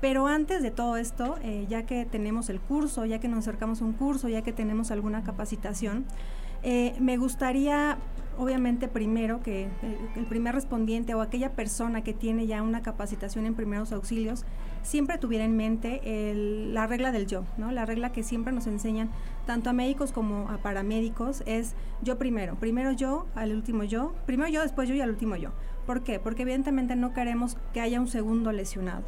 Pero 0.00 0.26
antes 0.26 0.62
de 0.62 0.70
todo 0.70 0.96
esto, 0.96 1.36
eh, 1.42 1.66
ya 1.68 1.86
que 1.86 2.04
tenemos 2.04 2.50
el 2.50 2.60
curso, 2.60 3.06
ya 3.06 3.18
que 3.18 3.28
nos 3.28 3.40
acercamos 3.40 3.80
a 3.80 3.84
un 3.84 3.92
curso, 3.92 4.28
ya 4.28 4.42
que 4.42 4.52
tenemos 4.52 4.90
alguna 4.90 5.24
capacitación, 5.24 6.04
eh, 6.62 6.94
me 7.00 7.16
gustaría 7.16 7.98
obviamente 8.38 8.88
primero 8.88 9.40
que 9.42 9.64
eh, 9.64 9.68
el 10.16 10.26
primer 10.26 10.54
respondiente 10.54 11.14
o 11.14 11.20
aquella 11.20 11.52
persona 11.52 12.02
que 12.02 12.12
tiene 12.12 12.46
ya 12.46 12.62
una 12.62 12.82
capacitación 12.82 13.46
en 13.46 13.54
primeros 13.54 13.92
auxilios 13.92 14.44
siempre 14.86 15.18
tuviera 15.18 15.44
en 15.44 15.56
mente 15.56 16.00
la 16.72 16.86
regla 16.86 17.10
del 17.10 17.26
yo, 17.26 17.44
¿no? 17.58 17.72
La 17.72 17.84
regla 17.84 18.12
que 18.12 18.22
siempre 18.22 18.52
nos 18.52 18.68
enseñan 18.68 19.10
tanto 19.44 19.68
a 19.68 19.72
médicos 19.72 20.12
como 20.12 20.48
a 20.48 20.58
paramédicos 20.58 21.42
es 21.44 21.74
yo 22.02 22.18
primero, 22.18 22.54
primero 22.54 22.92
yo, 22.92 23.26
al 23.34 23.52
último 23.52 23.82
yo, 23.82 24.14
primero 24.26 24.48
yo, 24.48 24.62
después 24.62 24.88
yo 24.88 24.94
y 24.94 25.00
al 25.00 25.10
último 25.10 25.34
yo. 25.34 25.50
¿Por 25.86 26.02
qué? 26.02 26.20
Porque 26.20 26.42
evidentemente 26.42 26.94
no 26.94 27.12
queremos 27.12 27.56
que 27.74 27.80
haya 27.80 28.00
un 28.00 28.08
segundo 28.08 28.52
lesionado 28.52 29.02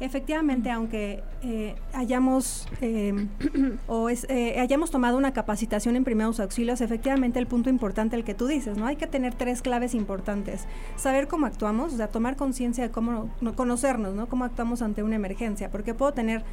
efectivamente, 0.00 0.70
aunque 0.70 1.22
eh, 1.42 1.74
hayamos 1.92 2.68
em, 2.80 3.28
o 3.86 4.08
eh, 4.10 4.60
hayamos 4.60 4.90
tomado 4.90 5.16
una 5.16 5.32
capacitación 5.32 5.96
en 5.96 6.04
primeros 6.04 6.40
auxilios, 6.40 6.80
efectivamente 6.80 7.38
el 7.38 7.46
punto 7.46 7.70
importante 7.70 8.16
el 8.16 8.24
que 8.24 8.34
tú 8.34 8.46
dices, 8.46 8.76
¿no? 8.76 8.86
Hay 8.86 8.96
que 8.96 9.06
tener 9.06 9.34
tres 9.34 9.62
claves 9.62 9.94
importantes. 9.94 10.66
Saber 10.96 11.28
cómo 11.28 11.46
actuamos, 11.46 11.94
o 11.94 11.96
sea, 11.96 12.08
tomar 12.08 12.36
conciencia 12.36 12.84
de 12.84 12.90
cómo 12.90 13.30
conocernos, 13.56 14.14
¿no? 14.14 14.28
Cómo 14.28 14.44
actuamos 14.44 14.82
ante 14.82 15.02
una 15.02 15.16
emergencia, 15.16 15.70
porque 15.70 15.94
puedo 15.94 16.12
tener 16.12 16.44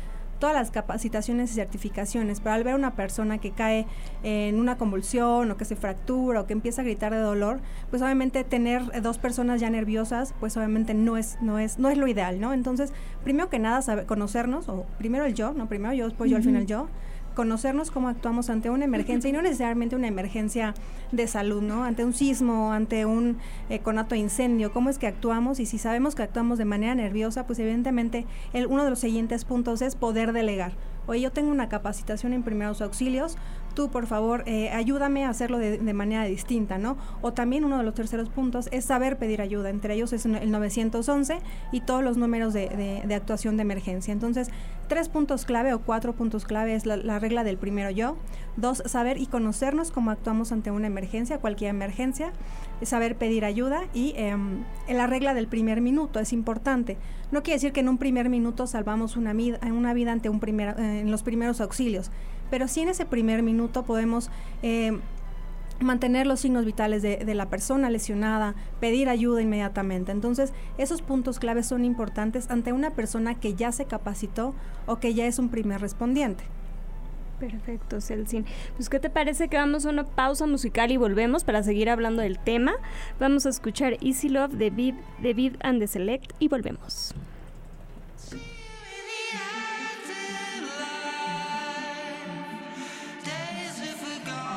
todas 0.42 0.56
las 0.56 0.72
capacitaciones 0.72 1.52
y 1.52 1.54
certificaciones, 1.54 2.42
pero 2.42 2.56
al 2.56 2.64
ver 2.66 2.76
una 2.76 2.96
persona 2.96 3.38
que 3.38 3.52
cae 3.52 3.86
en 4.24 4.60
una 4.60 4.78
convulsión 4.78 5.50
o 5.52 5.56
que 5.56 5.64
se 5.64 5.78
fractura 5.78 6.42
o 6.42 6.48
que 6.48 6.54
empieza 6.54 6.82
a 6.82 6.84
gritar 6.84 7.14
de 7.14 7.20
dolor, 7.20 7.62
pues 7.90 8.02
obviamente 8.02 8.44
tener 8.44 9.02
dos 9.02 9.20
personas 9.20 9.62
ya 9.62 9.70
nerviosas, 9.70 10.34
pues 10.40 10.58
obviamente 10.58 10.94
no 10.94 11.16
es 11.16 11.38
no 11.42 11.60
es 11.60 11.80
no 11.80 11.90
es 11.90 11.98
lo 11.98 12.08
ideal, 12.08 12.42
¿no? 12.42 12.54
Entonces, 12.54 12.92
primero 13.24 13.50
que 13.50 13.60
nada 13.60 13.82
saber 13.82 14.06
conocernos 14.06 14.68
o 14.68 14.86
primero 14.98 15.26
el 15.26 15.36
yo, 15.36 15.54
no 15.54 15.68
primero 15.68 15.94
yo, 15.94 16.06
después 16.06 16.30
yo 16.30 16.38
al 16.38 16.44
final 16.44 16.66
yo 16.66 16.90
conocernos 17.36 17.92
cómo 17.92 18.10
actuamos 18.10 18.50
ante 18.50 18.70
una 18.70 18.86
emergencia 18.86 19.30
y 19.30 19.34
no 19.34 19.42
necesariamente 19.42 19.96
una 19.96 20.08
emergencia 20.08 20.74
de 21.12 21.28
salud, 21.28 21.62
¿no? 21.62 21.84
Ante 21.84 22.06
un 22.06 22.14
sismo, 22.14 22.72
ante 22.72 23.06
un 23.06 23.38
eh, 23.70 23.80
conato 23.80 24.16
de 24.16 24.22
incendio, 24.22 24.72
cómo 24.72 24.90
es 24.90 24.98
que 24.98 25.08
actuamos 25.08 25.60
y 25.60 25.66
si 25.66 25.78
sabemos 25.78 26.16
que 26.16 26.24
actuamos 26.24 26.58
de 26.58 26.66
manera 26.66 26.96
nerviosa, 26.96 27.46
pues 27.46 27.60
evidentemente 27.60 28.26
el, 28.54 28.68
uno 28.68 28.84
de 28.84 28.90
los 28.90 29.00
siguientes 29.00 29.46
puntos 29.46 29.82
es 29.82 29.96
poder 29.96 30.34
delegar. 30.34 30.74
Oye, 31.08 31.22
yo 31.22 31.32
tengo 31.32 31.52
una 31.52 31.68
capacitación 31.68 32.34
en 32.34 32.44
primeros 32.44 32.82
auxilios, 32.82 33.36
tú 33.74 33.90
por 33.90 34.08
favor 34.08 34.44
eh, 34.46 34.70
ayúdame 34.70 35.26
a 35.26 35.30
hacerlo 35.30 35.58
de, 35.58 35.94
manera 35.94 36.24
distinta, 36.26 36.78
¿no? 36.78 36.98
O 37.22 37.34
también 37.34 37.66
uno 37.66 37.78
de 37.78 37.84
los 37.84 37.94
terceros 37.94 38.30
puntos 38.30 38.70
es 38.72 38.86
saber 38.86 39.18
pedir 39.18 39.42
ayuda, 39.42 39.70
entre 39.70 39.94
ellos 39.96 40.14
es 40.14 40.26
el 40.26 40.52
911 40.52 41.40
y 41.72 41.82
todos 41.82 42.04
los 42.04 42.18
números 42.18 42.54
de, 42.54 43.04
actuación 43.14 43.58
de 43.58 43.64
emergencia. 43.64 44.12
Entonces, 44.12 44.50
tres 44.88 45.10
puntos 45.10 45.46
clave 45.46 45.74
o 45.74 45.80
cuatro 45.80 46.14
puntos 46.14 46.46
clave 46.46 46.76
es 46.76 46.86
la, 46.86 47.20
regla 47.20 47.44
del 47.44 47.58
primero 47.58 47.90
yo. 47.90 48.18
Dos, 48.58 48.84
saber 48.86 49.18
y 49.18 49.28
conocernos 49.28 49.92
cómo 49.92 50.12
actuamos 50.12 50.52
ante 50.52 50.72
una 50.72 50.88
emergencia, 50.88 51.40
cualquier 51.40 51.70
emergencia. 51.70 52.34
Saber 52.82 53.16
pedir 53.16 53.46
ayuda 53.46 53.84
y 53.94 54.14
em, 54.18 54.64
la 54.90 55.06
regla 55.06 55.34
del 55.34 55.48
primer 55.48 55.82
minuto 55.82 56.20
es 56.20 56.34
importante. 56.34 56.98
No 57.32 57.44
quiere 57.44 57.58
decir 57.58 57.74
que 57.74 57.82
en 57.82 57.90
un 57.90 57.98
primer 57.98 58.28
minuto 58.28 58.66
salvamos 58.66 59.18
una, 59.18 59.34
vida, 59.34 59.60
una 59.72 59.94
vida 59.94 60.12
ante 60.12 60.30
un 60.30 60.40
primer, 60.40 60.80
eh, 60.80 61.02
en 61.02 61.12
los 61.12 61.22
primeros 61.22 61.62
auxilios 61.62 62.12
pero 62.52 62.68
sí 62.68 62.82
en 62.82 62.90
ese 62.90 63.08
primer 63.08 63.42
minuto 63.42 63.82
podemos... 63.84 64.30
Eh, 64.62 65.00
mantener 65.84 66.28
los 66.28 66.40
signos 66.42 66.66
vitales 66.66 67.02
de, 67.02 67.34
la 67.34 67.50
persona 67.50 67.90
lesionada, 67.90 68.56
pedir 68.80 69.10
ayuda 69.10 69.42
inmediatamente. 69.42 70.12
Entonces, 70.12 70.54
esos 70.78 71.02
puntos 71.02 71.40
claves 71.40 71.66
son 71.66 71.86
importantes 71.86 72.50
ante 72.50 72.74
una 72.74 72.92
persona 72.92 73.36
que 73.36 73.56
ya 73.56 73.72
se 73.72 73.86
capacitó 73.86 74.54
o 74.86 74.98
que 74.98 75.14
ya 75.14 75.26
es 75.26 75.40
un 75.40 75.50
primer 75.50 75.82
respondiente. 75.82 76.44
Perfecto, 77.40 78.00
Celsin. 78.02 78.46
Pues, 78.76 78.90
¿qué 78.90 79.00
te 79.00 79.10
parece 79.10 79.48
que 79.48 79.58
vamos 79.58 79.86
a 79.86 79.90
una 79.90 80.06
pausa 80.06 80.46
musical 80.46 80.92
y 80.92 80.98
volvemos 80.98 81.44
para 81.44 81.64
seguir 81.64 81.90
hablando 81.90 82.22
del 82.22 82.38
tema? 82.38 82.74
Vamos 83.20 83.48
a 83.48 83.50
escuchar 83.50 83.98
Easy 84.02 84.30
Love 84.30 84.52
de 84.52 84.70
de 84.70 85.58
and 85.62 85.80
the 85.80 85.88
Select 85.88 86.34
y 86.38 86.48
volvemos. 86.50 87.16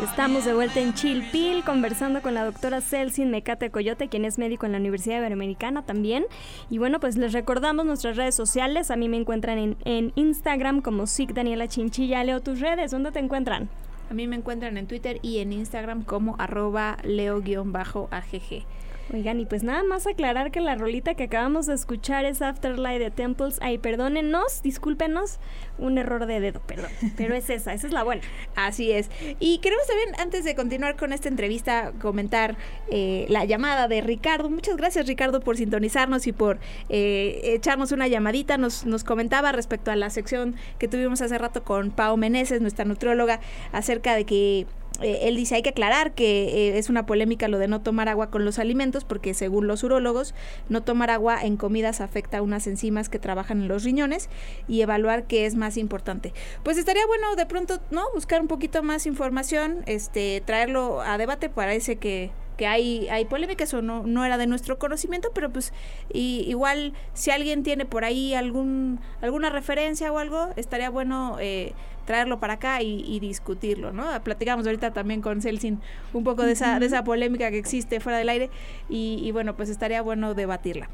Estamos 0.04 0.44
de 0.44 0.52
vuelta 0.52 0.80
en 0.80 0.92
Chilpil 0.92 1.64
conversando 1.64 2.20
con 2.20 2.34
la 2.34 2.44
doctora 2.44 2.82
Celsin 2.82 3.30
Mecate 3.30 3.70
Coyote, 3.70 4.08
quien 4.08 4.26
es 4.26 4.36
médico 4.38 4.66
en 4.66 4.72
la 4.72 4.78
Universidad 4.78 5.16
Iberoamericana 5.16 5.80
también. 5.80 6.26
Y 6.68 6.76
bueno, 6.76 7.00
pues 7.00 7.16
les 7.16 7.32
recordamos 7.32 7.86
nuestras 7.86 8.18
redes 8.18 8.34
sociales. 8.34 8.90
A 8.90 8.96
mí 8.96 9.08
me 9.08 9.16
encuentran 9.16 9.76
en, 9.82 10.12
Instagram 10.14 10.82
como 10.82 11.06
SIC 11.06 11.32
Daniela 11.32 11.68
Chinchilla. 11.68 12.22
Leo 12.22 12.42
tus 12.42 12.60
redes, 12.60 12.90
¿dónde 12.90 13.12
te 13.12 13.18
encuentran? 13.18 13.70
A 14.10 14.14
mí 14.14 14.26
me 14.26 14.36
encuentran 14.36 14.76
en 14.76 14.86
Twitter 14.86 15.20
y 15.22 15.38
en 15.38 15.54
Instagram 15.54 16.04
como 16.04 16.36
arroba 16.38 16.98
leo-agg. 17.02 18.66
Oigan, 19.12 19.38
y 19.38 19.46
pues 19.46 19.62
nada 19.62 19.84
más 19.84 20.06
aclarar 20.06 20.50
que 20.50 20.60
la 20.60 20.76
rolita 20.76 21.14
que 21.14 21.24
acabamos 21.24 21.66
de 21.66 21.74
escuchar 21.74 22.24
es 22.24 22.40
Afterlife 22.40 22.98
de 22.98 23.10
Temples. 23.10 23.58
Ay, 23.60 23.76
perdónenos, 23.76 24.62
discúlpenos, 24.62 25.38
un 25.78 25.98
error 25.98 26.24
de 26.26 26.40
dedo, 26.40 26.60
perdón. 26.60 26.90
Pero 27.16 27.34
es 27.34 27.50
esa, 27.50 27.74
esa 27.74 27.86
es 27.86 27.92
la 27.92 28.02
buena. 28.02 28.22
Así 28.56 28.92
es. 28.92 29.10
Y 29.40 29.58
queremos 29.58 29.86
también, 29.86 30.08
antes 30.18 30.44
de 30.44 30.54
continuar 30.54 30.96
con 30.96 31.12
esta 31.12 31.28
entrevista, 31.28 31.92
comentar 32.00 32.56
eh, 32.90 33.26
la 33.28 33.44
llamada 33.44 33.88
de 33.88 34.00
Ricardo. 34.00 34.48
Muchas 34.48 34.76
gracias, 34.76 35.06
Ricardo, 35.06 35.40
por 35.40 35.58
sintonizarnos 35.58 36.26
y 36.26 36.32
por 36.32 36.58
eh, 36.88 37.40
echarnos 37.44 37.92
una 37.92 38.08
llamadita. 38.08 38.56
Nos, 38.56 38.86
nos 38.86 39.04
comentaba 39.04 39.52
respecto 39.52 39.90
a 39.90 39.96
la 39.96 40.08
sección 40.08 40.56
que 40.78 40.88
tuvimos 40.88 41.20
hace 41.20 41.36
rato 41.36 41.62
con 41.62 41.90
Pau 41.90 42.16
Meneses, 42.16 42.62
nuestra 42.62 42.86
nutrióloga, 42.86 43.40
acerca 43.72 44.14
de 44.14 44.24
que 44.24 44.66
eh, 45.00 45.20
él 45.22 45.36
dice 45.36 45.56
hay 45.56 45.62
que 45.62 45.70
aclarar 45.70 46.12
que 46.12 46.68
eh, 46.68 46.78
es 46.78 46.88
una 46.88 47.04
polémica 47.04 47.48
lo 47.48 47.58
de 47.58 47.66
no 47.66 47.80
tomar 47.80 48.08
agua 48.08 48.30
con 48.30 48.44
los 48.44 48.58
alimentos 48.58 49.04
porque 49.04 49.34
según 49.34 49.66
los 49.66 49.82
urólogos 49.82 50.34
no 50.68 50.82
tomar 50.82 51.10
agua 51.10 51.42
en 51.42 51.56
comidas 51.56 52.00
afecta 52.00 52.38
a 52.38 52.42
unas 52.42 52.66
enzimas 52.66 53.08
que 53.08 53.18
trabajan 53.18 53.62
en 53.62 53.68
los 53.68 53.82
riñones 53.82 54.28
y 54.68 54.82
evaluar 54.82 55.24
qué 55.24 55.46
es 55.46 55.56
más 55.56 55.76
importante. 55.76 56.32
Pues 56.62 56.78
estaría 56.78 57.06
bueno 57.06 57.34
de 57.34 57.46
pronto 57.46 57.80
no 57.90 58.04
buscar 58.14 58.40
un 58.40 58.48
poquito 58.48 58.82
más 58.82 59.06
información, 59.06 59.82
este 59.86 60.42
traerlo 60.44 61.02
a 61.02 61.18
debate, 61.18 61.48
parece 61.48 61.96
que 61.96 62.30
que 62.56 62.66
hay, 62.66 63.08
hay 63.08 63.24
polémicas 63.24 63.74
o 63.74 63.82
no, 63.82 64.04
no 64.04 64.24
era 64.24 64.38
de 64.38 64.46
nuestro 64.46 64.78
conocimiento, 64.78 65.30
pero 65.34 65.50
pues 65.50 65.72
y, 66.12 66.44
igual 66.48 66.92
si 67.12 67.30
alguien 67.30 67.62
tiene 67.62 67.84
por 67.84 68.04
ahí 68.04 68.34
algún, 68.34 69.00
alguna 69.20 69.50
referencia 69.50 70.12
o 70.12 70.18
algo, 70.18 70.50
estaría 70.56 70.90
bueno 70.90 71.36
eh, 71.40 71.72
traerlo 72.04 72.40
para 72.40 72.54
acá 72.54 72.82
y, 72.82 73.18
discutirlo, 73.20 73.92
¿no? 73.92 74.22
Platicamos 74.22 74.66
ahorita 74.66 74.92
también 74.92 75.22
con 75.22 75.40
Celsin 75.40 75.80
un 76.12 76.24
poco 76.24 76.42
de 76.42 76.52
esa, 76.52 76.78
de 76.78 76.86
esa 76.86 77.04
polémica 77.04 77.50
que 77.50 77.58
existe 77.58 78.00
fuera 78.00 78.18
del 78.18 78.28
aire 78.28 78.50
y, 78.88 79.30
bueno, 79.32 79.56
pues 79.56 79.68
estaría 79.68 80.02
bueno 80.02 80.34
debatirla. 80.34 80.88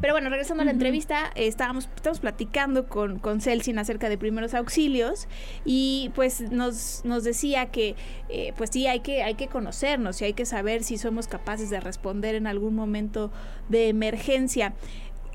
Pero 0.00 0.12
bueno, 0.12 0.28
regresando 0.28 0.62
a 0.62 0.66
la 0.66 0.72
entrevista, 0.72 1.32
estábamos, 1.36 1.88
estamos 1.96 2.20
platicando 2.20 2.86
con, 2.86 3.18
con 3.18 3.40
Celsin 3.40 3.78
acerca 3.78 4.10
de 4.10 4.18
primeros 4.18 4.52
auxilios 4.52 5.26
y 5.64 6.10
pues 6.14 6.52
nos, 6.52 7.02
nos 7.06 7.24
decía 7.24 7.70
que 7.70 7.96
eh, 8.28 8.52
pues 8.58 8.70
sí 8.70 8.86
hay 8.86 9.00
que, 9.00 9.22
hay 9.22 9.36
que 9.36 9.48
conocernos 9.48 10.20
y 10.20 10.26
hay 10.26 10.32
que 10.34 10.44
saber 10.44 10.84
si 10.84 10.98
somos 10.98 11.28
capaces 11.28 11.70
de 11.70 11.80
responder 11.80 12.34
en 12.34 12.46
algún 12.46 12.74
momento 12.74 13.30
de 13.70 13.88
emergencia. 13.88 14.74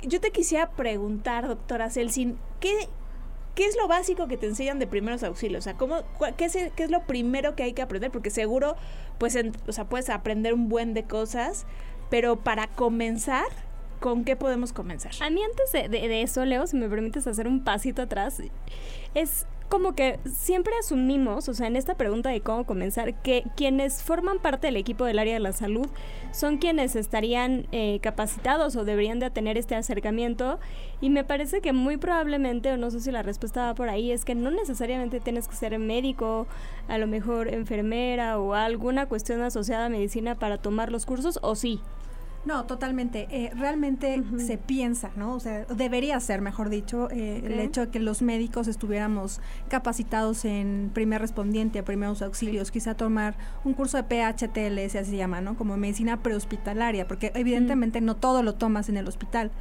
Yo 0.04 0.22
te 0.22 0.30
quisiera 0.30 0.70
preguntar, 0.70 1.48
doctora 1.48 1.90
Celsin, 1.90 2.38
¿qué, 2.60 2.88
¿qué 3.56 3.66
es 3.66 3.76
lo 3.76 3.88
básico 3.88 4.28
que 4.28 4.38
te 4.38 4.48
enseñan 4.48 4.80
de 4.80 4.88
primeros 4.88 5.24
auxilios? 5.24 5.60
O 5.60 5.64
sea, 5.64 5.76
¿cómo, 5.76 6.04
qué, 6.38 6.46
es, 6.46 6.90
lo 6.90 7.04
primero 7.04 7.56
que 7.56 7.64
hay 7.64 7.74
que 7.74 7.82
aprender? 7.82 8.12
Porque 8.12 8.30
seguro, 8.30 8.76
pues, 9.18 9.38
o 9.68 9.72
sea, 9.72 9.86
puedes 9.86 10.10
aprender 10.10 10.54
un 10.54 10.70
buen 10.70 10.94
de 10.94 11.04
cosas, 11.04 11.66
pero 12.10 12.38
para 12.38 12.68
comenzar, 12.68 13.48
¿con 14.00 14.24
qué 14.24 14.36
podemos 14.36 14.74
comenzar? 14.74 15.12
A 15.22 15.30
mí 15.30 15.42
antes 15.44 15.92
de 15.92 16.22
eso, 16.22 16.46
Leo, 16.46 16.68
si 16.68 16.78
me 16.78 16.90
permites 16.90 17.28
hacer 17.28 17.48
un 17.48 17.64
pasito 17.64 18.02
atrás, 18.02 18.42
es 19.14 19.46
como 19.72 19.96
que 19.96 20.20
siempre 20.26 20.74
asumimos, 20.78 21.48
o 21.48 21.54
sea, 21.54 21.66
en 21.66 21.78
esta 21.78 21.96
pregunta 21.96 22.30
de 22.30 22.42
cómo 22.42 22.66
comenzar, 22.66 23.14
que 23.22 23.46
quienes 23.56 24.04
forman 24.04 24.40
parte 24.40 24.68
del 24.68 24.76
equipo 24.76 25.06
del 25.06 25.18
área 25.18 25.36
de 25.36 25.40
la 25.40 25.54
salud 25.54 25.88
son 26.34 26.58
quienes 26.58 26.98
estarían 26.98 27.68
eh, 27.72 28.00
capacitados 28.02 28.76
o 28.76 28.84
deberían 28.84 29.20
de 29.20 29.30
tener 29.30 29.58
este 29.58 29.76
acercamiento. 29.76 30.60
Y 31.00 31.10
me 31.10 31.24
parece 31.24 31.62
que 31.62 31.72
muy 31.72 31.96
probablemente, 31.96 32.74
o 32.74 32.76
no 32.76 32.92
sé 32.92 33.00
si 33.00 33.12
la 33.12 33.24
respuesta 33.24 33.68
va 33.68 33.74
por 33.74 33.88
ahí, 33.88 34.12
es 34.12 34.26
que 34.26 34.36
no 34.36 34.52
necesariamente 34.52 35.22
tienes 35.22 35.48
que 35.48 35.56
ser 35.56 35.80
médico, 35.80 36.48
a 36.90 36.98
lo 36.98 37.08
mejor 37.08 37.48
enfermera 37.48 38.40
o 38.40 38.54
alguna 38.54 39.06
cuestión 39.06 39.42
asociada 39.42 39.86
a 39.86 39.90
medicina 39.90 40.36
para 40.36 40.58
tomar 40.58 40.92
los 40.92 41.06
cursos, 41.06 41.40
o 41.44 41.56
sí. 41.56 41.80
No, 42.44 42.66
totalmente. 42.66 43.28
Eh, 43.30 43.52
realmente 43.56 44.24
se 44.38 44.58
piensa, 44.58 45.12
¿no? 45.16 45.36
O 45.36 45.40
sea, 45.40 45.66
debería 45.66 46.20
ser, 46.20 46.42
mejor 46.42 46.70
dicho, 46.70 47.08
eh, 47.12 47.44
el 47.46 47.60
hecho 47.60 47.82
de 47.82 47.90
que 47.90 48.00
los 48.00 48.22
médicos 48.24 48.68
estuviéramos 48.68 49.42
capacitados 49.70 50.44
en 50.46 50.90
primer 50.94 51.22
respondiente, 51.22 51.84
primeros 51.84 52.22
auxilios, 52.22 52.72
quizá 52.72 52.96
tomar 52.96 53.36
un 53.64 53.74
curso 53.74 53.98
de 53.98 54.04
PHTL, 54.04 54.80
así 54.80 55.12
se 55.12 55.18
llama, 55.18 55.40
¿no? 55.42 55.56
Como 55.56 55.78
medicina 55.78 56.24
prehospitalaria, 56.24 57.08
porque 57.08 57.32
evidentemente 57.36 58.02
no 58.02 58.16
todo 58.16 58.42
lo 58.42 58.56
tomas 58.56 58.90
en 58.90 58.98
el 58.98 59.08
hospital. 59.08 59.52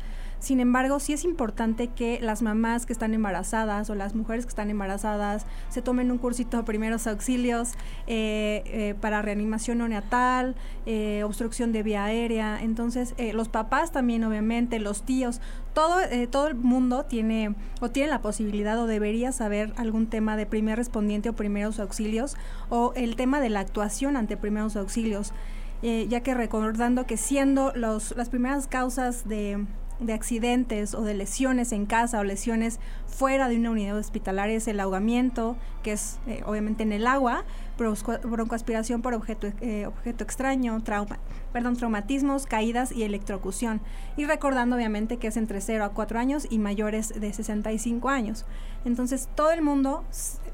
Sin 0.40 0.58
embargo, 0.58 1.00
sí 1.00 1.12
es 1.12 1.24
importante 1.24 1.88
que 1.88 2.18
las 2.22 2.40
mamás 2.40 2.86
que 2.86 2.94
están 2.94 3.12
embarazadas 3.12 3.90
o 3.90 3.94
las 3.94 4.14
mujeres 4.14 4.46
que 4.46 4.48
están 4.48 4.70
embarazadas 4.70 5.44
se 5.68 5.82
tomen 5.82 6.10
un 6.10 6.16
cursito 6.16 6.56
de 6.56 6.62
primeros 6.62 7.06
auxilios 7.06 7.72
eh, 8.06 8.62
eh, 8.64 8.94
para 9.02 9.20
reanimación 9.20 9.78
neonatal, 9.78 10.56
eh, 10.86 11.22
obstrucción 11.24 11.72
de 11.72 11.82
vía 11.82 12.04
aérea. 12.04 12.58
Entonces, 12.62 13.14
los 13.34 13.50
papás 13.50 13.92
también, 13.92 14.24
obviamente, 14.24 14.78
los 14.78 15.02
tíos, 15.02 15.42
todo, 15.74 15.96
todo 16.30 16.48
el 16.48 16.54
mundo 16.54 17.04
tiene 17.04 17.54
o 17.82 17.90
tiene 17.90 18.08
la 18.08 18.22
posibilidad 18.22 18.78
o 18.78 18.86
debería 18.86 19.32
saber 19.32 19.74
algún 19.76 20.06
tema 20.06 20.38
de 20.38 20.46
primer 20.46 20.78
respondiente 20.78 21.28
o 21.28 21.34
primeros 21.34 21.78
auxilios 21.78 22.36
o 22.70 22.94
el 22.96 23.14
tema 23.14 23.40
de 23.40 23.50
la 23.50 23.60
actuación 23.60 24.16
ante 24.16 24.38
primeros 24.38 24.74
auxilios. 24.76 25.34
ya 25.82 26.20
que 26.20 26.34
recordando 26.34 27.06
que 27.06 27.16
siendo 27.16 27.72
los, 27.74 28.14
las 28.16 28.28
primeras 28.28 28.66
causas 28.66 29.26
de, 29.26 29.64
de 30.00 30.12
accidentes 30.12 30.94
o 30.94 31.02
de 31.02 31.14
lesiones 31.14 31.72
en 31.72 31.86
casa 31.86 32.18
o 32.18 32.24
lesiones 32.24 32.80
fuera 33.06 33.48
de 33.48 33.56
una 33.56 33.70
unidad 33.70 33.96
hospitalaria 33.96 34.56
es 34.56 34.66
el 34.68 34.80
ahogamiento, 34.80 35.56
que 35.82 35.92
es 35.92 36.18
eh, 36.26 36.42
obviamente 36.46 36.82
en 36.82 36.92
el 36.92 37.06
agua, 37.06 37.44
broncoaspiración 37.76 39.02
por 39.02 39.14
objeto, 39.14 39.48
eh, 39.60 39.86
objeto 39.86 40.24
extraño, 40.24 40.82
trauma, 40.82 41.18
perdón, 41.52 41.76
traumatismos, 41.76 42.46
caídas 42.46 42.92
y 42.92 43.02
electrocución. 43.02 43.80
Y 44.16 44.24
recordando 44.24 44.76
obviamente 44.76 45.18
que 45.18 45.28
es 45.28 45.36
entre 45.36 45.60
0 45.60 45.84
a 45.84 45.88
4 45.90 46.18
años 46.18 46.46
y 46.50 46.58
mayores 46.58 47.18
de 47.18 47.32
65 47.32 48.08
años. 48.08 48.46
Entonces 48.84 49.28
todo 49.34 49.50
el 49.50 49.62
mundo, 49.62 50.04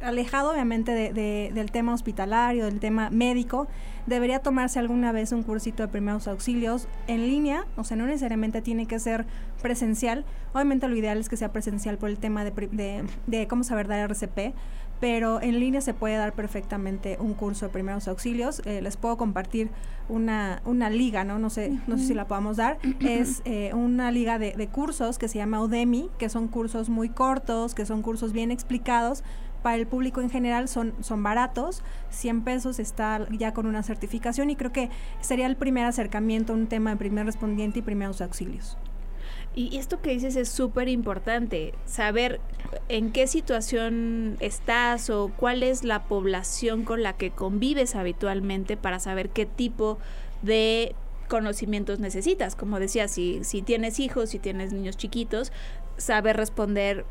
alejado 0.02 0.52
obviamente 0.52 0.92
de, 0.92 1.50
del 1.52 1.70
tema 1.70 1.94
hospitalario, 1.94 2.64
del 2.66 2.80
tema 2.80 3.10
médico, 3.10 3.66
debería 4.06 4.38
tomarse 4.40 4.78
alguna 4.78 5.12
vez 5.12 5.32
un 5.32 5.42
cursito 5.42 5.82
de 5.82 5.88
primeros 5.88 6.28
auxilios 6.28 6.88
en 7.06 7.22
línea, 7.26 7.66
o 7.76 7.84
sea, 7.84 7.96
no 7.96 8.06
necesariamente 8.06 8.62
tiene 8.62 8.86
que 8.86 8.98
ser 8.98 9.26
presencial. 9.62 10.24
Obviamente 10.52 10.88
lo 10.88 10.96
ideal 10.96 11.18
es 11.18 11.28
que 11.28 11.36
sea 11.36 11.52
presencial 11.52 11.98
por 11.98 12.08
el 12.08 12.18
tema 12.18 12.44
de, 12.44 13.04
de 13.26 13.46
cómo 13.48 13.64
saber 13.64 13.88
dar 13.88 14.10
RCP, 14.10 14.54
pero 15.00 15.42
en 15.42 15.60
línea 15.60 15.80
se 15.80 15.94
puede 15.94 16.16
dar 16.16 16.32
perfectamente 16.32 17.18
un 17.20 17.34
curso 17.34 17.66
de 17.66 17.72
primeros 17.72 18.08
auxilios. 18.08 18.62
Eh, 18.64 18.80
les 18.80 18.96
puedo 18.96 19.16
compartir 19.16 19.70
una, 20.08 20.62
una 20.64 20.88
liga, 20.88 21.24
¿no? 21.24 21.38
No 21.38 21.50
sé, 21.50 21.78
no 21.86 21.98
sé 21.98 22.06
si 22.06 22.14
la 22.14 22.26
podamos 22.26 22.56
dar. 22.56 22.78
es 23.00 23.42
eh, 23.44 23.72
una 23.74 24.10
liga 24.10 24.38
de, 24.38 24.52
de, 24.52 24.68
cursos 24.68 25.18
que 25.18 25.28
se 25.28 25.38
llama 25.38 25.62
Udemy, 25.62 26.08
que 26.18 26.28
son 26.28 26.48
cursos 26.48 26.88
muy 26.88 27.08
cortos, 27.08 27.74
que 27.74 27.84
son 27.84 28.02
cursos 28.02 28.32
bien 28.32 28.50
explicados. 28.50 29.22
Para 29.62 29.76
el 29.76 29.86
público 29.86 30.20
en 30.20 30.30
general 30.30 30.68
son, 30.68 30.94
son 31.00 31.22
baratos, 31.22 31.82
100 32.10 32.42
pesos 32.42 32.78
está 32.78 33.26
ya 33.30 33.52
con 33.52 33.66
una 33.66 33.82
certificación 33.82 34.50
y 34.50 34.56
creo 34.56 34.72
que 34.72 34.90
sería 35.20 35.46
el 35.46 35.56
primer 35.56 35.86
acercamiento 35.86 36.52
a 36.52 36.56
un 36.56 36.66
tema 36.66 36.90
de 36.90 36.96
primer 36.96 37.26
respondiente 37.26 37.80
y 37.80 37.82
primeros 37.82 38.20
auxilios. 38.20 38.76
Y 39.54 39.78
esto 39.78 40.02
que 40.02 40.10
dices 40.10 40.36
es 40.36 40.50
súper 40.50 40.88
importante, 40.88 41.72
saber 41.86 42.40
en 42.90 43.10
qué 43.10 43.26
situación 43.26 44.36
estás 44.40 45.08
o 45.08 45.32
cuál 45.34 45.62
es 45.62 45.82
la 45.82 46.04
población 46.04 46.84
con 46.84 47.02
la 47.02 47.14
que 47.14 47.30
convives 47.30 47.94
habitualmente 47.94 48.76
para 48.76 49.00
saber 49.00 49.30
qué 49.30 49.46
tipo 49.46 49.98
de 50.42 50.94
conocimientos 51.28 52.00
necesitas. 52.00 52.54
Como 52.54 52.78
decía, 52.78 53.08
si, 53.08 53.42
si 53.44 53.62
tienes 53.62 53.98
hijos, 53.98 54.28
si 54.28 54.38
tienes 54.38 54.74
niños 54.74 54.98
chiquitos, 54.98 55.52
saber 55.96 56.36
responder 56.36 57.04